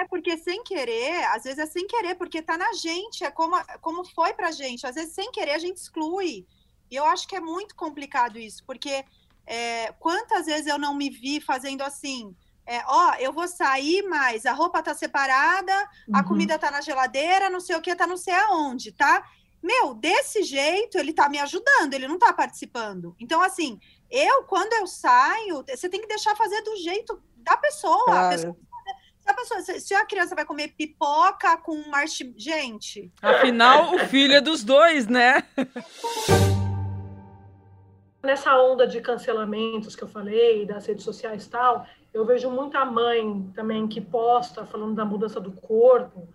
[0.00, 3.56] É, porque sem querer, às vezes é sem querer, porque tá na gente, é como,
[3.80, 4.84] como foi pra gente.
[4.84, 6.44] Às vezes, sem querer, a gente exclui.
[6.92, 9.02] E eu acho que é muito complicado isso, porque
[9.46, 14.44] é, quantas vezes eu não me vi fazendo assim, é, ó, eu vou sair, mas
[14.44, 15.72] a roupa tá separada,
[16.06, 16.16] uhum.
[16.16, 19.26] a comida tá na geladeira, não sei o que, tá não sei aonde, tá?
[19.62, 23.16] Meu, desse jeito ele tá me ajudando, ele não tá participando.
[23.18, 28.04] Então, assim, eu, quando eu saio, você tem que deixar fazer do jeito da pessoa.
[28.04, 28.26] Claro.
[28.26, 28.56] A pessoa
[29.22, 32.34] se a, pessoa, se a criança vai comer pipoca com marshmallow.
[32.36, 33.10] Gente.
[33.22, 35.44] Afinal, o filho é dos dois, né?
[38.22, 42.84] Nessa onda de cancelamentos que eu falei, das redes sociais e tal, eu vejo muita
[42.84, 46.28] mãe também que posta falando da mudança do corpo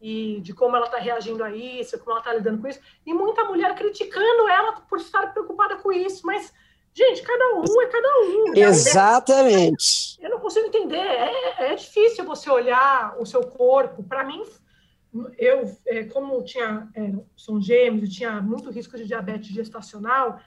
[0.00, 3.12] e de como ela está reagindo a isso, como ela está lidando com isso, e
[3.12, 6.52] muita mulher criticando ela por estar preocupada com isso, mas,
[6.92, 8.54] gente, cada um é cada um.
[8.54, 10.18] Exatamente.
[10.20, 14.42] Eu não consigo entender, é, é difícil você olhar o seu corpo, para mim,
[15.38, 20.40] eu, é, como tinha, é, são gêmeos, tinha muito risco de diabetes gestacional,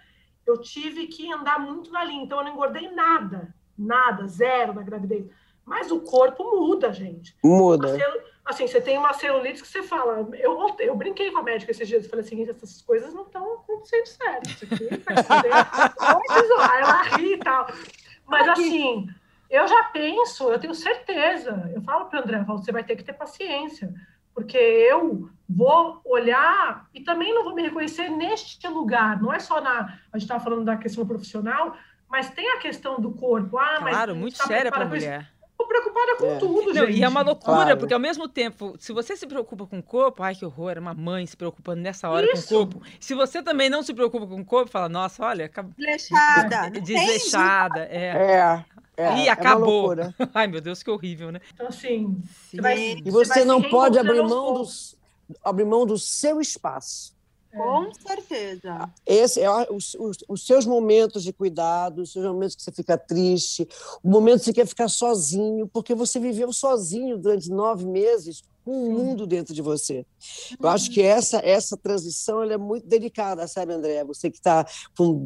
[0.47, 4.81] eu tive que andar muito na linha, então eu não engordei nada, nada, zero na
[4.81, 5.27] gravidez.
[5.65, 7.35] Mas o corpo muda, gente.
[7.43, 7.89] Muda.
[7.89, 10.27] Celu assim, você tem uma celulite que você fala.
[10.33, 13.55] Eu, eu brinquei com a médica esses dias e falei assim: essas coisas não estão
[13.55, 14.41] acontecendo sério.
[14.47, 17.67] Isso aqui vai ela ri e tal.
[18.25, 19.09] Mas assim,
[19.49, 21.69] eu já penso, eu tenho certeza.
[21.73, 23.93] Eu falo para o André, você vai ter que ter paciência,
[24.37, 29.19] porque eu vou olhar e também não vou me reconhecer neste lugar.
[29.19, 29.97] Não é só na.
[30.13, 31.75] A gente estava falando da questão profissional,
[32.07, 33.57] mas tem a questão do corpo.
[33.57, 35.27] Ah, claro, muito séria para a mulher
[35.67, 36.37] preocupada com é.
[36.37, 36.99] tudo, Não, gente.
[36.99, 37.77] E é uma loucura, claro.
[37.77, 40.79] porque ao mesmo tempo, se você se preocupa com o corpo, ai que horror, é
[40.79, 42.47] uma mãe se preocupando nessa hora Isso.
[42.47, 42.81] com o corpo.
[42.99, 46.69] Se você também não se preocupa com o corpo, fala, nossa, olha, desleixada.
[46.79, 48.05] Desleixada, é.
[48.05, 48.65] É.
[48.97, 49.93] É, e acabou.
[49.93, 51.39] É ai, meu Deus, que horrível, né?
[51.53, 52.19] Então, assim.
[52.49, 54.97] Você vai, e você, você não pode abrir mão, dos,
[55.43, 57.15] abrir mão do seu espaço.
[57.51, 58.89] Com certeza.
[59.05, 62.97] Esse é os, os, os, seus momentos de cuidado, os seus momentos que você fica
[62.97, 63.67] triste,
[64.03, 68.91] o momento que você quer ficar sozinho, porque você viveu sozinho durante nove meses um
[68.91, 70.05] mundo dentro de você.
[70.59, 74.03] Eu acho que essa essa transição é muito delicada, sabe, André?
[74.03, 74.65] Você que está
[74.97, 75.25] com,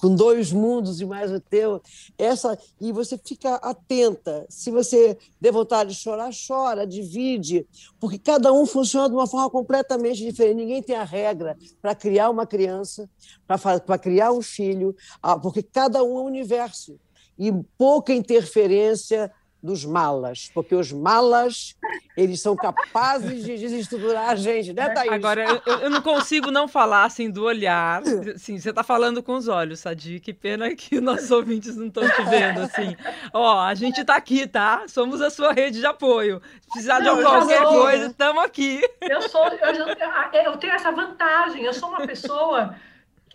[0.00, 1.82] com dois mundos e mais o teu,
[2.16, 4.46] essa e você fica atenta.
[4.48, 7.66] Se você der vontade de chorar, chora, divide,
[7.98, 10.56] porque cada um funciona de uma forma completamente diferente.
[10.56, 13.08] Ninguém tem a regra para criar uma criança,
[13.46, 16.98] para criar um filho, ah, porque cada um é um universo
[17.38, 19.30] e pouca interferência
[19.62, 21.76] dos malas, porque os malas,
[22.16, 25.10] eles são capazes de desestruturar a gente, né, Thaís?
[25.10, 28.02] Agora, eu, eu não consigo não falar, assim, do olhar,
[28.34, 32.08] assim, você está falando com os olhos, Sadi, que pena que nossos ouvintes não estão
[32.08, 32.96] te vendo, assim.
[33.32, 34.84] Ó, a gente está aqui, tá?
[34.86, 36.40] Somos a sua rede de apoio.
[36.60, 38.80] Se precisar não, de qualquer coisa, estamos aqui.
[39.02, 42.76] Eu sou, eu, eu tenho essa vantagem, eu sou uma pessoa...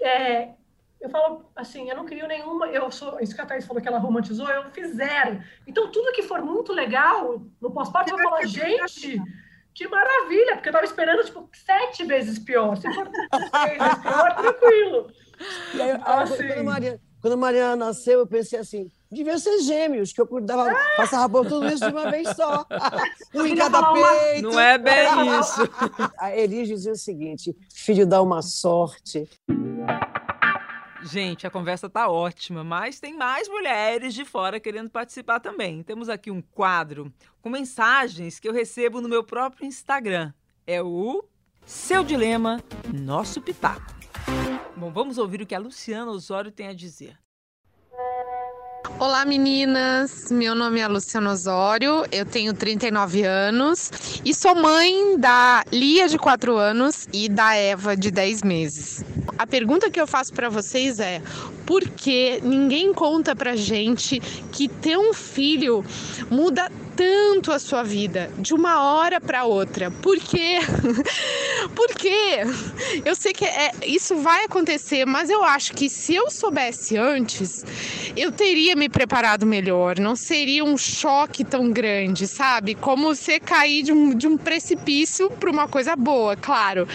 [0.02, 0.50] É,
[1.04, 3.88] eu falo assim, eu não crio nenhuma, eu sou, isso que a Thaís falou que
[3.90, 5.44] ela romantizou, eu fiz zero.
[5.68, 9.22] Então, tudo que for muito legal no pós-parto, eu vou falar, gente,
[9.74, 12.78] que maravilha, porque eu tava esperando, tipo, sete vezes pior.
[12.78, 15.12] Se for vezes pior, tranquilo.
[15.74, 16.48] E aí, então, assim...
[16.48, 20.26] quando, a Mariana, quando a Mariana nasceu, eu pensei assim, devia ser gêmeos, que eu
[20.26, 20.94] cuidava, ah!
[20.96, 22.66] passava por tudo isso de uma vez só.
[23.36, 24.50] um em cada peito.
[24.50, 25.06] Não é bem
[25.38, 25.70] isso.
[26.18, 29.28] A Elis dizia o seguinte, filho dá uma sorte.
[31.04, 35.84] Gente, a conversa tá ótima, mas tem mais mulheres de fora querendo participar também.
[35.84, 40.34] Temos aqui um quadro com mensagens que eu recebo no meu próprio Instagram.
[40.66, 41.24] É o
[41.66, 43.94] Seu Dilema, Nosso Pitaco.
[44.78, 47.18] Bom, vamos ouvir o que a Luciana Osório tem a dizer.
[49.00, 53.92] Olá meninas, meu nome é Luciana Osório, eu tenho 39 anos
[54.24, 59.04] e sou mãe da Lia de 4 anos e da Eva de 10 meses.
[59.38, 61.22] A pergunta que eu faço para vocês é:
[61.66, 64.20] por que ninguém conta pra gente
[64.52, 65.84] que ter um filho
[66.30, 69.90] muda tanto a sua vida de uma hora para outra.
[69.92, 70.60] Por quê?
[71.76, 72.42] Porque
[73.06, 77.66] eu sei que é, isso vai acontecer, mas eu acho que se eu soubesse antes,
[78.16, 80.00] eu teria me preparado melhor.
[80.00, 82.76] Não seria um choque tão grande, sabe?
[82.76, 86.88] Como você cair de um, de um precipício para uma coisa boa, claro.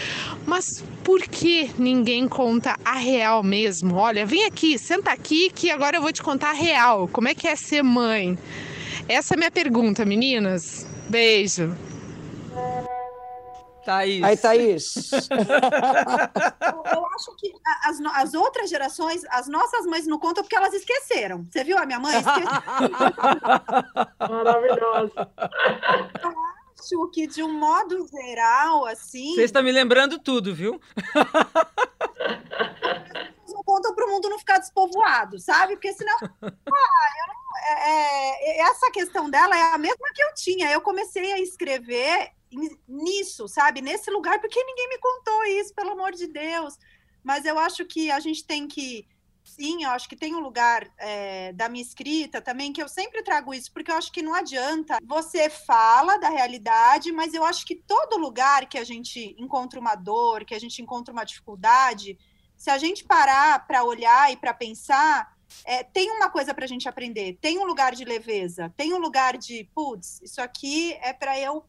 [0.45, 3.95] Mas por que ninguém conta a real mesmo?
[3.95, 7.07] Olha, vem aqui, senta aqui que agora eu vou te contar a real.
[7.11, 8.37] Como é que é ser mãe?
[9.09, 10.85] Essa é a minha pergunta, meninas.
[11.09, 11.75] Beijo.
[13.83, 14.23] Thaís.
[14.23, 15.09] Aí, Thaís.
[15.31, 17.51] eu acho que
[17.85, 21.43] as, as outras gerações, as nossas mães não contam porque elas esqueceram.
[21.49, 22.21] Você viu a minha mãe?
[24.29, 25.27] Maravilhosa.
[26.79, 29.33] acho que, de um modo geral, assim.
[29.33, 30.79] Você está me lembrando tudo, viu?
[33.69, 35.73] não contam para o mundo não ficar despovoado, sabe?
[35.73, 36.17] Porque senão.
[36.41, 40.71] Ah, não é, é, essa questão dela é a mesma que eu tinha.
[40.71, 42.31] Eu comecei a escrever
[42.87, 43.81] nisso, sabe?
[43.81, 46.77] Nesse lugar, porque ninguém me contou isso, pelo amor de Deus.
[47.23, 49.07] Mas eu acho que a gente tem que.
[49.43, 53.23] Sim, eu acho que tem um lugar é, da minha escrita também que eu sempre
[53.23, 54.99] trago isso, porque eu acho que não adianta.
[55.03, 59.95] Você fala da realidade, mas eu acho que todo lugar que a gente encontra uma
[59.95, 62.17] dor, que a gente encontra uma dificuldade,
[62.59, 65.33] se a gente parar para olhar e para pensar,
[65.63, 68.99] é, tem uma coisa para a gente aprender, tem um lugar de leveza, tem um
[68.99, 71.63] lugar de, putz, isso aqui é para eu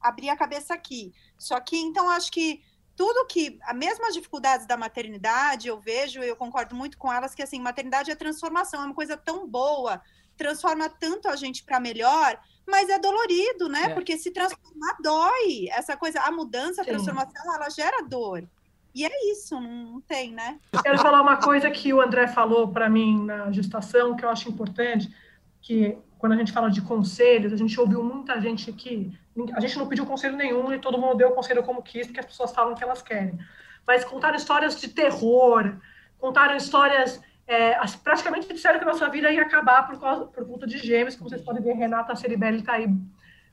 [0.00, 1.12] abrir a cabeça aqui.
[1.36, 2.62] Só que, então, acho que
[2.94, 7.42] tudo que, a mesmas dificuldades da maternidade, eu vejo, eu concordo muito com elas, que,
[7.42, 10.00] assim, maternidade é transformação, é uma coisa tão boa,
[10.36, 13.86] transforma tanto a gente para melhor, mas é dolorido, né?
[13.86, 13.94] É.
[13.94, 15.68] Porque se transformar dói.
[15.70, 18.48] Essa coisa, a mudança, a transformação, ela gera dor.
[18.96, 20.58] E é isso, não tem, né?
[20.72, 24.30] Eu quero falar uma coisa que o André falou para mim na gestação, que eu
[24.30, 25.14] acho importante,
[25.60, 29.12] que quando a gente fala de conselhos, a gente ouviu muita gente que
[29.52, 32.20] a gente não pediu conselho nenhum e todo mundo deu o conselho como quis, porque
[32.20, 33.38] as pessoas falam o que elas querem.
[33.86, 35.76] Mas contaram histórias de terror,
[36.18, 40.66] contaram histórias é, praticamente disseram que a nossa vida ia acabar por, causa, por conta
[40.66, 42.88] de gêmeos, como vocês podem ver, Renata Ceribelli está aí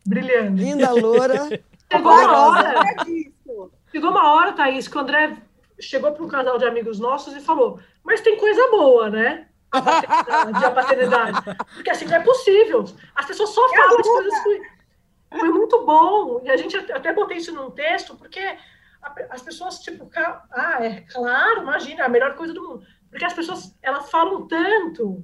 [0.07, 0.61] brilhando.
[0.61, 1.49] Linda, loura.
[1.91, 2.81] Chegou uma hora,
[3.93, 5.37] chegou uma hora, Thaís, que o André
[5.79, 9.47] chegou para um casal de amigos nossos e falou, mas tem coisa boa, né?
[9.71, 11.41] A paternidade, a paternidade.
[11.73, 12.85] Porque assim, não é possível.
[13.15, 14.61] As pessoas só falam as coisas que
[15.39, 16.41] foi muito bom.
[16.43, 18.55] E a gente até botei isso num texto, porque
[19.29, 20.09] as pessoas, tipo,
[20.51, 22.85] ah, é claro, imagina, é a melhor coisa do mundo.
[23.09, 25.23] Porque as pessoas, elas falam tanto.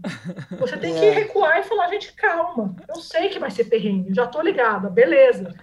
[0.59, 1.11] Você tem que é.
[1.11, 2.75] recuar e falar, gente, calma.
[2.87, 5.55] Eu sei que vai ser perrengue, já tô ligada, beleza.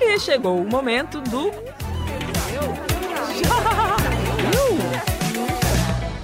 [0.00, 1.50] E chegou o momento do.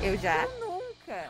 [0.03, 0.49] Eu já.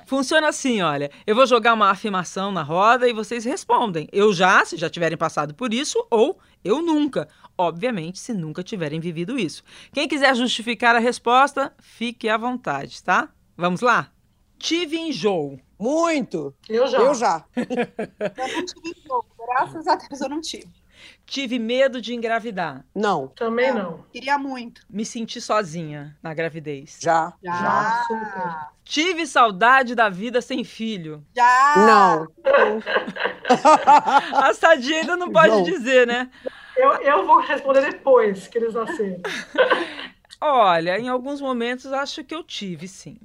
[0.07, 1.11] Funciona assim, olha.
[1.27, 4.09] Eu vou jogar uma afirmação na roda e vocês respondem.
[4.13, 7.29] Eu já, se já tiverem passado por isso, ou eu nunca.
[7.59, 9.65] Obviamente, se nunca tiverem vivido isso.
[9.93, 13.29] Quem quiser justificar a resposta, fique à vontade, tá?
[13.57, 14.13] Vamos lá?
[14.59, 15.59] Tive enjoo.
[15.79, 16.55] Muito.
[16.69, 16.99] Eu já.
[16.99, 17.45] Eu já.
[17.57, 19.25] eu não tive enjoo.
[19.37, 20.86] Graças a Deus eu não tive.
[21.25, 22.85] Tive medo de engravidar.
[22.95, 23.29] Não.
[23.29, 24.05] Também não.
[24.13, 24.83] Queria muito.
[24.89, 26.99] Me senti sozinha na gravidez.
[27.01, 27.33] Já.
[27.43, 27.53] Já.
[27.53, 28.05] já.
[28.07, 28.77] Super.
[28.85, 31.25] Tive saudade da vida sem filho.
[31.35, 31.75] Já.
[31.77, 32.29] Não.
[34.33, 35.63] A Sadia ainda não pode não.
[35.65, 36.31] dizer, né?
[36.77, 39.21] Eu, eu vou responder depois que eles nascerem.
[40.41, 43.19] Olha, em alguns momentos acho que eu tive, sim.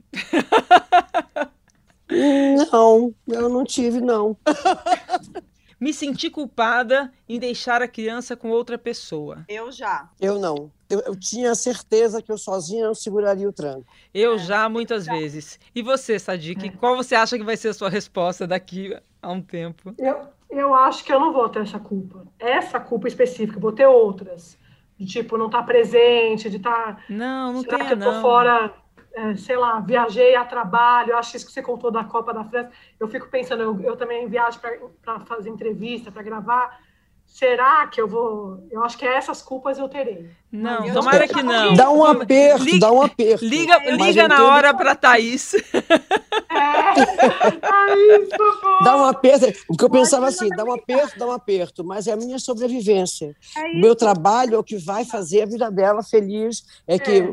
[2.72, 4.38] Não, eu não tive, não.
[5.82, 9.44] Me senti culpada em deixar a criança com outra pessoa.
[9.50, 10.08] Eu já.
[10.22, 10.72] Eu não.
[10.88, 13.88] Eu, eu tinha certeza que eu sozinha não seguraria o tranco.
[14.14, 15.14] Eu é, já, muitas já.
[15.14, 15.60] vezes.
[15.74, 16.72] E você, Sadiq, é.
[16.74, 19.96] qual você acha que vai ser a sua resposta daqui a um tempo?
[19.98, 22.28] Eu, eu acho que eu não vou ter essa culpa.
[22.38, 24.60] Essa culpa específica, vou ter outras.
[25.00, 26.98] De tipo, não estar tá presente, de estar.
[26.98, 27.88] Tá, não, não tem.
[27.88, 28.72] que eu tô fora,
[29.14, 32.72] é, sei lá, viajei a trabalho, acho isso que você contou da Copa da França.
[33.00, 34.60] Eu fico pensando, eu, eu também viajo
[35.02, 36.80] para fazer entrevista, para gravar
[37.32, 38.68] será que eu vou.
[38.70, 40.30] Eu acho que essas culpas eu terei.
[40.52, 41.74] Não, eu tomara que não.
[41.80, 43.46] Dá um aperto, liga, dá um aperto.
[43.46, 45.54] Liga, liga na hora para Thaís.
[45.54, 45.62] É,
[47.56, 48.30] Thaís,
[48.84, 49.66] dá um aperto.
[49.66, 53.34] Porque eu pensava assim: dá um aperto, dá um aperto, mas é a minha sobrevivência.
[53.56, 56.66] É Meu trabalho é o que vai fazer a vida dela feliz.
[56.86, 57.12] É que.
[57.12, 57.32] É.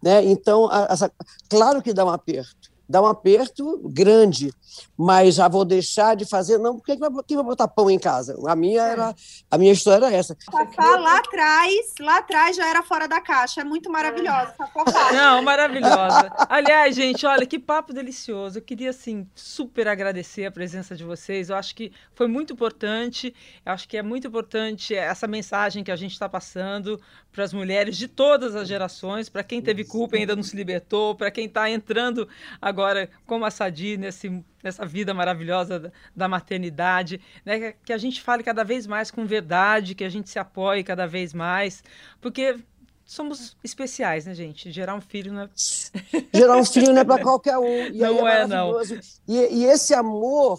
[0.00, 1.10] Né, então, a, a,
[1.50, 4.52] claro que dá um aperto dá um aperto grande,
[4.96, 6.96] mas já vou deixar de fazer, não, porque
[7.26, 8.36] quem vai botar pão em casa?
[8.46, 8.90] A minha é.
[8.90, 9.14] era,
[9.50, 10.36] a minha história era essa.
[10.50, 14.54] Fafá lá atrás, lá atrás já era fora da caixa, é muito maravilhosa.
[14.58, 15.12] É.
[15.12, 16.32] Não, maravilhosa.
[16.48, 18.58] Aliás, gente, olha que papo delicioso.
[18.58, 21.50] Eu queria assim super agradecer a presença de vocês.
[21.50, 23.34] Eu acho que foi muito importante.
[23.64, 27.00] Eu acho que é muito importante essa mensagem que a gente está passando
[27.32, 30.56] para as mulheres de todas as gerações, para quem teve culpa e ainda não se
[30.56, 32.28] libertou, para quem está entrando
[32.62, 37.74] agora como a Sadi nesse, nessa vida maravilhosa da, da maternidade, né?
[37.84, 41.06] que a gente fale cada vez mais com verdade, que a gente se apoie cada
[41.06, 41.84] vez mais,
[42.20, 42.56] porque
[43.04, 44.72] somos especiais, né, gente?
[44.72, 45.48] Gerar um filho não é.
[46.34, 47.86] Gerar um filho não é para qualquer um.
[47.86, 48.80] E não é, é não.
[49.28, 50.58] E, e, esse amor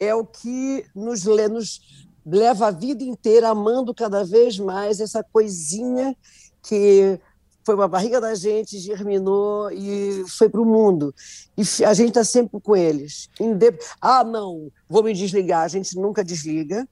[0.00, 6.16] é o que nos, nos leva a vida inteira amando cada vez mais essa coisinha
[6.62, 7.20] que
[7.64, 11.14] foi uma barriga da gente, germinou e foi para o mundo.
[11.56, 13.30] E a gente está sempre com eles.
[13.40, 15.62] Indep ah, não, vou me desligar.
[15.62, 16.86] A gente nunca desliga,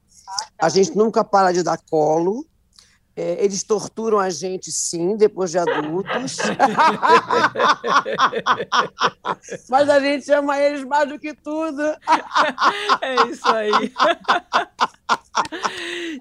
[0.58, 2.46] a gente nunca para de dar colo.
[3.14, 6.38] É, eles torturam a gente, sim, depois de adultos.
[9.68, 11.82] Mas a gente ama eles mais do que tudo.
[13.02, 13.92] é isso aí.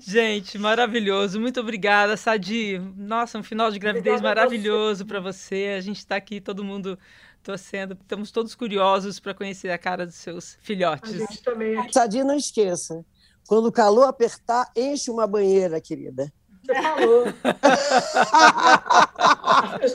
[0.02, 1.40] gente, maravilhoso.
[1.40, 2.78] Muito obrigada, Sadi.
[2.98, 5.76] Nossa, um final de gravidez Obrigada maravilhoso para você.
[5.78, 7.00] A gente está aqui, todo mundo
[7.42, 7.98] torcendo.
[8.00, 11.14] Estamos todos curiosos para conhecer a cara dos seus filhotes.
[11.14, 11.90] A gente também.
[11.90, 13.06] Sadi, não esqueça.
[13.48, 16.30] Quando o calor apertar, enche uma banheira, querida.
[16.64, 17.26] Você falou.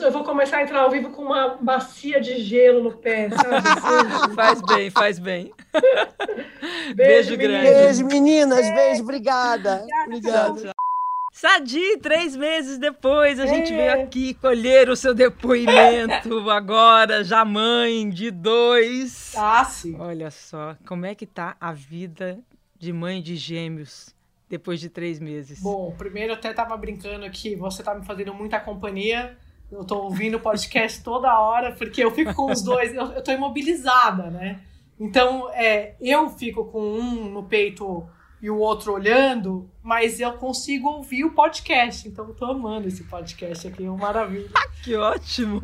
[0.07, 3.67] eu vou começar a entrar ao vivo com uma bacia de gelo no pé, sabe?
[4.35, 5.53] Faz bem, faz bem.
[6.93, 7.69] Beijo, beijo grande.
[7.69, 8.59] Beijo, meninas.
[8.59, 9.85] Beijo, beijo obrigada.
[10.05, 10.71] Obrigada.
[11.31, 13.47] Sadi, três meses depois, a é.
[13.47, 16.49] gente veio aqui colher o seu depoimento.
[16.49, 19.33] Agora, já mãe de dois.
[19.37, 19.95] Ah, sim.
[19.99, 22.39] Olha só, como é que tá a vida
[22.79, 24.16] de mãe de gêmeos?
[24.49, 25.61] Depois de três meses?
[25.61, 29.37] Bom, primeiro eu até tava brincando que você tá me fazendo muita companhia.
[29.71, 33.21] Eu tô ouvindo o podcast toda hora, porque eu fico com os dois, eu, eu
[33.21, 34.61] tô imobilizada, né?
[34.99, 38.07] Então, é, eu fico com um no peito
[38.41, 42.07] e o outro olhando, mas eu consigo ouvir o podcast.
[42.07, 44.49] Então, tô amando esse podcast aqui, é uma maravilha.
[44.83, 45.61] que ótimo!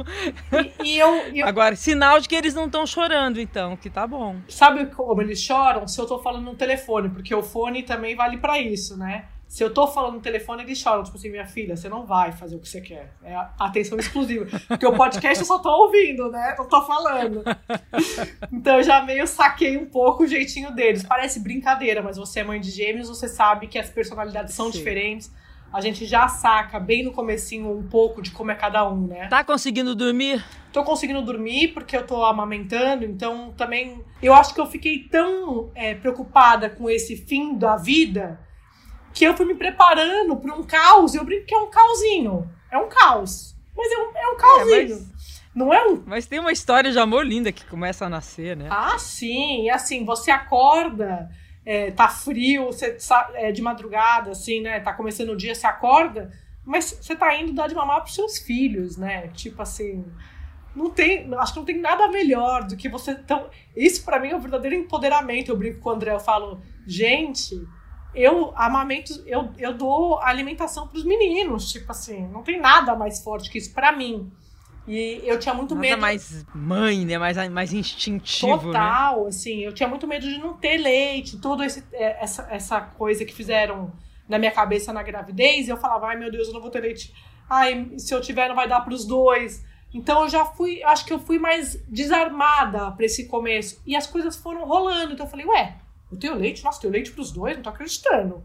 [0.82, 4.08] E, e eu, eu, Agora, sinal de que eles não estão chorando, então, que tá
[4.08, 4.38] bom.
[4.48, 5.88] Sabe como eles choram?
[5.88, 9.26] Se eu tô falando no telefone, porque o fone também vale para isso, né?
[9.54, 11.04] Se eu tô falando no telefone, eles choram.
[11.04, 13.14] Tipo assim, minha filha, você não vai fazer o que você quer.
[13.24, 14.47] É atenção exclusiva.
[14.68, 16.56] Porque o podcast eu só tô ouvindo, né?
[16.58, 17.43] Não tô falando.
[18.51, 21.04] Então eu já meio saquei um pouco o jeitinho deles.
[21.04, 24.80] Parece brincadeira, mas você é mãe de gêmeos, você sabe que as personalidades são Sim.
[24.80, 25.32] diferentes.
[25.72, 29.28] A gente já saca bem no comecinho um pouco de como é cada um, né?
[29.28, 30.43] Tá conseguindo dormir?
[30.72, 34.04] Tô conseguindo dormir porque eu tô amamentando, então também.
[34.20, 38.39] Eu acho que eu fiquei tão é, preocupada com esse fim da vida
[39.14, 41.14] que eu fui me preparando para um caos.
[41.14, 42.49] Eu brinco que é um caosinho.
[42.72, 43.55] É um caos.
[43.76, 44.76] Mas é um, é um caosinho.
[44.76, 45.14] É, mas...
[45.55, 46.03] Não é um.
[46.05, 48.68] Mas tem uma história de amor linda que começa a nascer, né?
[48.72, 49.66] Ah, sim.
[49.66, 51.30] E assim, você acorda,
[51.64, 52.97] é, tá frio, você
[53.36, 54.80] é de madrugada, assim, né?
[54.80, 56.32] Tá começando o dia, você acorda,
[56.66, 59.28] mas você tá indo dar de mamar pros seus filhos, né?
[59.30, 60.03] Tipo assim.
[60.76, 63.11] Não tem, acho que não tem nada melhor do que você.
[63.11, 65.49] Então, isso para mim é um verdadeiro empoderamento.
[65.49, 67.64] Eu brinco com o André, eu falo, gente,
[68.14, 73.24] eu amamento, eu, eu dou alimentação para os meninos, tipo assim, não tem nada mais
[73.24, 74.32] forte que isso para mim.
[74.88, 76.01] E eu tinha muito nada medo.
[76.01, 77.18] mais mãe, né?
[77.18, 78.57] Mais, mais instintivo.
[78.57, 78.64] Né?
[78.64, 79.28] Total, né?
[79.30, 83.34] assim, eu tinha muito medo de não ter leite, toda é, essa, essa coisa que
[83.34, 83.93] fizeram
[84.28, 85.68] na minha cabeça na gravidez.
[85.68, 87.14] E eu falava, ai meu Deus, eu não vou ter leite.
[87.49, 89.64] Ai, se eu tiver, não vai dar para os dois.
[89.93, 93.82] Então eu já fui, acho que eu fui mais desarmada para esse começo.
[93.86, 95.14] E as coisas foram rolando.
[95.14, 95.78] Então eu falei, ué,
[96.14, 96.64] eu tenho leite?
[96.64, 97.55] Nossa, tenho leite pros dois?
[97.55, 98.43] Não tô acreditando.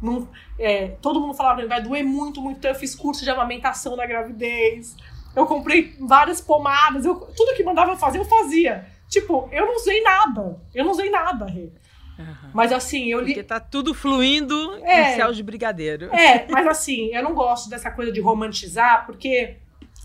[0.00, 2.58] Não, é, todo mundo falava, vai doer muito, muito.
[2.58, 4.96] Então eu fiz curso de amamentação na gravidez.
[5.34, 7.04] Eu comprei várias pomadas.
[7.04, 8.86] Eu, tudo que mandava fazer, eu fazia.
[9.08, 10.60] Tipo, eu não usei nada.
[10.74, 11.70] Eu não usei nada, Rê.
[12.18, 12.50] Uhum.
[12.52, 13.26] Mas assim, eu li.
[13.26, 16.12] Porque tá tudo fluindo é, em céu de brigadeiro.
[16.14, 19.56] É, mas assim, eu não gosto dessa coisa de romantizar, porque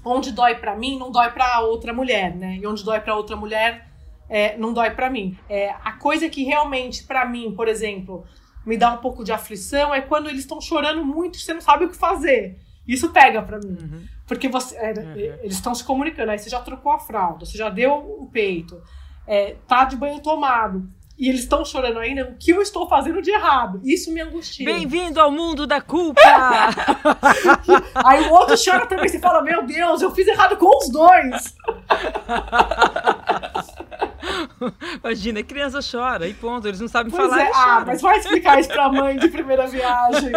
[0.06, 2.58] onde dói para mim, não dói para outra mulher, né?
[2.62, 3.88] E onde dói para outra mulher,
[4.34, 5.38] é, não dói para mim.
[5.48, 8.26] É, a coisa que realmente, para mim, por exemplo,
[8.66, 11.62] me dá um pouco de aflição é quando eles estão chorando muito e você não
[11.62, 12.60] sabe o que fazer.
[12.88, 13.78] Isso pega para mim.
[13.80, 14.04] Uhum.
[14.26, 15.12] Porque você, é, uhum.
[15.44, 16.32] eles estão se comunicando.
[16.32, 18.82] Aí você já trocou a fralda, você já deu o peito,
[19.28, 20.90] é, tá de banho tomado.
[21.16, 22.32] E eles estão chorando ainda.
[22.32, 23.80] O que eu estou fazendo de errado?
[23.84, 24.66] Isso me angustia.
[24.66, 26.20] Bem-vindo ao mundo da culpa!
[28.04, 29.08] Aí o outro chora também.
[29.08, 31.56] Você fala: Meu Deus, eu fiz errado com os dois.
[35.04, 37.44] Imagina, criança chora e ponto, eles não sabem pois falar.
[37.44, 37.52] É.
[37.54, 40.32] Ah, mas vai explicar isso pra mãe de primeira viagem.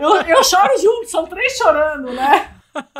[0.00, 2.50] Eu, eu choro junto, são três chorando, né?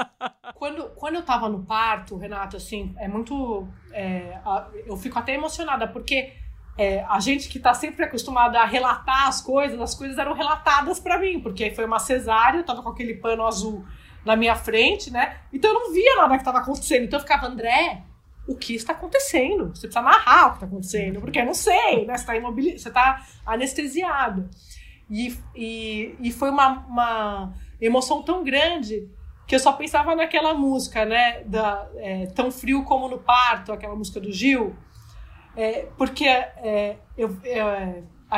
[0.54, 3.66] Quando, quando eu tava no parto, Renato, assim, é muito.
[3.90, 4.38] É,
[4.86, 6.34] eu fico até emocionada, porque
[6.78, 11.00] é, a gente que tá sempre acostumada a relatar as coisas, as coisas eram relatadas
[11.00, 13.84] para mim, porque foi uma cesárea, eu tava com aquele pano azul
[14.24, 15.38] na minha frente, né?
[15.52, 17.04] Então eu não via nada que tava acontecendo.
[17.04, 18.02] Então eu ficava, André,
[18.46, 19.68] o que está acontecendo.
[19.68, 22.16] Você precisa narrar o que está acontecendo, porque eu não sei, né?
[22.16, 24.48] Você está você tá anestesiado.
[25.10, 29.08] E, e, e foi uma, uma emoção tão grande
[29.46, 31.44] que eu só pensava naquela música, né?
[31.44, 34.74] Da, é, Tão Frio Como no Parto, aquela música do Gil.
[35.56, 37.66] É, porque é, eu, eu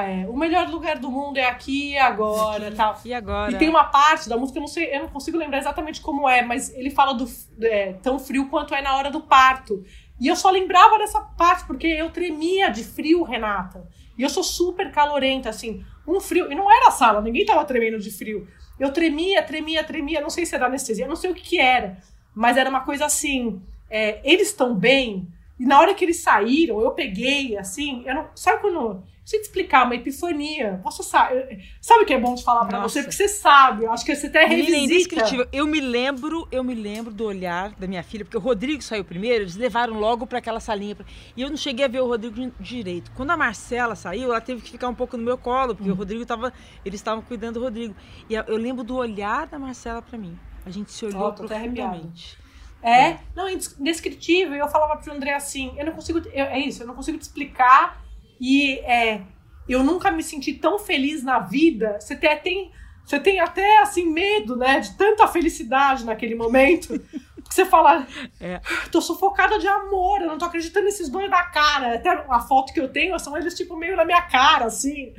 [0.02, 3.00] é, o melhor lugar do mundo é aqui e agora, aqui, tal.
[3.04, 3.52] E agora?
[3.52, 6.28] E tem uma parte da música, eu não sei, eu não consigo lembrar exatamente como
[6.28, 7.28] é, mas ele fala do
[7.62, 9.84] é, tão frio quanto é na hora do parto.
[10.20, 13.86] E eu só lembrava dessa parte porque eu tremia de frio, Renata.
[14.16, 16.50] E eu sou super calorenta, assim, um frio.
[16.50, 18.46] E não era a sala, ninguém tava tremendo de frio.
[18.78, 20.20] Eu tremia, tremia, tremia.
[20.20, 21.98] Não sei se era anestesia, não sei o que, que era.
[22.34, 23.62] Mas era uma coisa assim.
[23.90, 25.28] É, eles estão bem.
[25.58, 28.28] E na hora que eles saíram, eu peguei, assim, eu não.
[28.34, 30.80] Sabe quando sei te explicar, uma epifania.
[30.84, 33.00] Você sabe, sabe o que é bom de falar para você?
[33.00, 35.48] Porque você sabe, eu acho que você até revisita.
[35.50, 39.04] Eu me lembro, eu me lembro do olhar da minha filha, porque o Rodrigo saiu
[39.04, 40.96] primeiro, eles levaram logo para aquela salinha.
[41.36, 43.10] E eu não cheguei a ver o Rodrigo direito.
[43.12, 45.94] Quando a Marcela saiu, ela teve que ficar um pouco no meu colo, porque hum.
[45.94, 46.52] o Rodrigo tava,
[46.84, 47.94] eles estavam cuidando do Rodrigo.
[48.28, 50.38] E eu lembro do olhar da Marcela para mim.
[50.66, 52.38] A gente se olhou oh, profundamente.
[52.82, 54.54] É, é, não, indescritível.
[54.54, 57.22] Eu falava pro André assim, eu não consigo, eu, é isso, eu não consigo te
[57.22, 58.04] explicar
[58.40, 59.22] e é,
[59.68, 61.98] eu nunca me senti tão feliz na vida.
[62.00, 62.72] Você tem, tem,
[63.04, 66.88] você tem até assim medo, né, de tanta felicidade naquele momento.
[66.98, 68.06] Porque você fala,
[68.40, 68.60] é.
[68.90, 71.94] tô sufocada de amor, eu não tô acreditando nesses dois na cara.
[71.94, 75.14] Até a foto que eu tenho são eles, tipo, meio na minha cara, assim.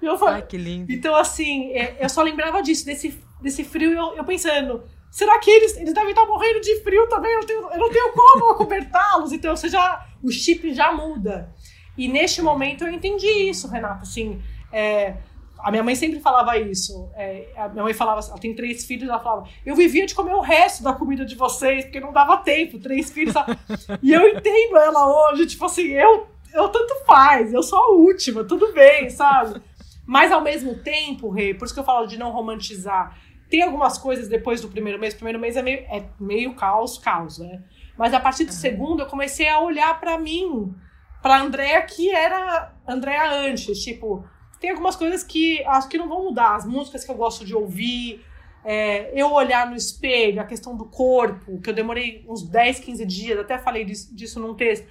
[0.00, 0.92] E eu falo, Ai, que lindo.
[0.92, 5.50] Então, assim, é, eu só lembrava disso, desse, desse frio, eu, eu pensando, será que
[5.50, 7.32] eles, eles devem estar morrendo de frio também?
[7.32, 9.32] Eu, tenho, eu não tenho como acobertá-los.
[9.32, 11.52] Então, você já, o chip já muda.
[11.98, 14.02] E neste momento eu entendi isso, Renata.
[14.02, 14.40] Assim,
[14.72, 15.16] é,
[15.58, 17.10] a minha mãe sempre falava isso.
[17.16, 20.34] É, a minha mãe falava, ela tem três filhos, ela falava, eu vivia de comer
[20.34, 23.34] o resto da comida de vocês, porque não dava tempo, três filhos.
[24.00, 28.44] e eu entendo ela hoje, tipo assim, eu, eu tanto faz, eu sou a última,
[28.44, 29.60] tudo bem, sabe?
[30.06, 33.18] Mas ao mesmo tempo, Rei, por isso que eu falo de não romantizar.
[33.50, 35.14] Tem algumas coisas depois do primeiro mês.
[35.14, 37.62] O primeiro mês é meio, é meio caos, caos, né?
[37.96, 40.74] Mas a partir do segundo, eu comecei a olhar para mim,
[41.22, 43.82] pra Andréa, que era Andréa antes.
[43.82, 44.24] Tipo,
[44.60, 46.56] tem algumas coisas que acho que não vão mudar.
[46.56, 48.24] As músicas que eu gosto de ouvir,
[48.64, 53.06] é, eu olhar no espelho, a questão do corpo, que eu demorei uns 10, 15
[53.06, 54.86] dias, até falei disso, disso num texto,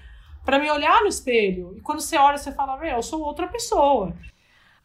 [0.45, 1.75] para me olhar no espelho.
[1.77, 4.15] E quando você olha, você fala, eu sou outra pessoa.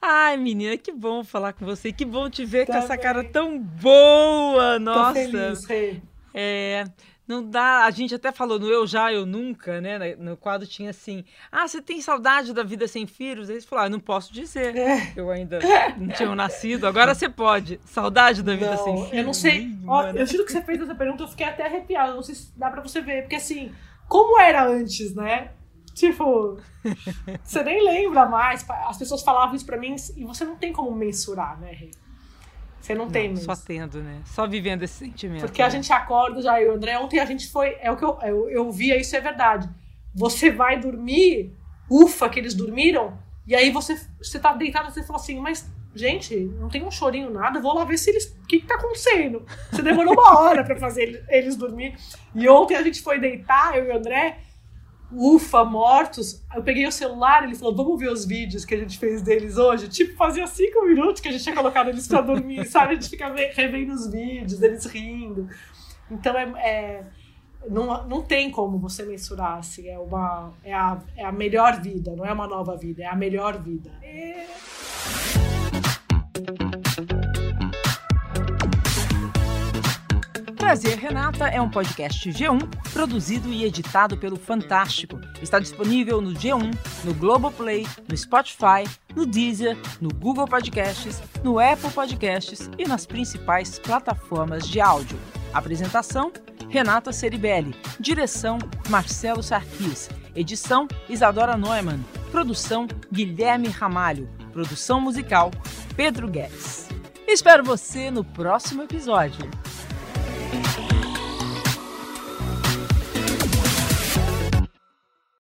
[0.04, 1.92] Ai, menina, que bom falar com você.
[1.92, 4.76] Que bom te ver com essa cara tão boa.
[4.80, 5.08] Nossa.
[5.08, 6.02] Tô feliz, Rê.
[6.34, 6.84] É,
[7.26, 7.84] não dá.
[7.84, 10.16] A gente até falou no Eu Já, Eu Nunca, né?
[10.16, 13.48] No quadro tinha assim: Ah, você tem saudade da vida sem filhos?
[13.48, 14.76] Eles falaram: ah, não posso dizer.
[14.76, 15.12] É.
[15.16, 15.58] Eu ainda
[15.96, 16.86] não tinha nascido.
[16.86, 17.80] Agora você pode.
[17.84, 19.12] Saudade da vida não, sem filhos.
[19.12, 19.70] Eu não sei.
[19.86, 22.14] Ó, eu juro que você fez essa pergunta, eu fiquei até arrepiada.
[22.14, 23.22] Não sei se dá pra você ver.
[23.22, 23.72] Porque assim,
[24.08, 25.52] como era antes, né?
[25.94, 26.58] Tipo,
[27.44, 28.68] você nem lembra mais.
[28.68, 31.90] As pessoas falavam isso pra mim e você não tem como mensurar, né, Rei?
[32.82, 33.44] Você não, não tem mesmo.
[33.44, 34.20] Só tendo, né?
[34.26, 35.42] Só vivendo esse sentimento.
[35.42, 35.68] Porque né?
[35.68, 37.76] a gente acorda já, eu e o André, ontem a gente foi.
[37.80, 39.68] É o que eu, eu, eu via, isso é verdade.
[40.12, 41.56] Você vai dormir,
[41.88, 43.16] ufa, que eles dormiram,
[43.46, 46.90] e aí você, você tá deitado e você fala assim, mas, gente, não tem um
[46.90, 48.36] chorinho, nada, vou lá ver se eles.
[48.42, 49.46] O que, que tá acontecendo?
[49.70, 51.96] Você demorou uma hora pra fazer eles dormir.
[52.34, 54.38] E ontem a gente foi deitar, eu e o André
[55.14, 56.42] ufa, mortos.
[56.54, 59.56] Eu peguei o celular, ele falou, vamos ver os vídeos que a gente fez deles
[59.56, 59.88] hoje.
[59.88, 62.92] Tipo, fazia cinco minutos que a gente tinha colocado eles pra dormir, sabe?
[62.92, 65.48] A gente fica revendo os vídeos, deles rindo.
[66.10, 67.04] Então, é, é,
[67.68, 72.14] não, não tem como você mensurar, assim, é, uma, é, a, é a melhor vida,
[72.16, 73.90] não é uma nova vida, é a melhor vida.
[74.02, 74.46] É...
[80.62, 82.60] Prazer Renata é um podcast G1
[82.92, 85.20] produzido e editado pelo Fantástico.
[85.42, 91.90] Está disponível no G1, no Globoplay, no Spotify, no Deezer, no Google Podcasts, no Apple
[91.90, 95.18] Podcasts e nas principais plataformas de áudio.
[95.52, 96.32] Apresentação:
[96.68, 97.74] Renata Ceribelli.
[97.98, 98.56] Direção:
[98.88, 100.08] Marcelo Sarquis.
[100.32, 101.98] Edição: Isadora Neumann.
[102.30, 104.30] Produção: Guilherme Ramalho.
[104.52, 105.50] Produção musical:
[105.96, 106.86] Pedro Guedes.
[107.26, 109.50] Espero você no próximo episódio.
[110.52, 110.91] Thank you.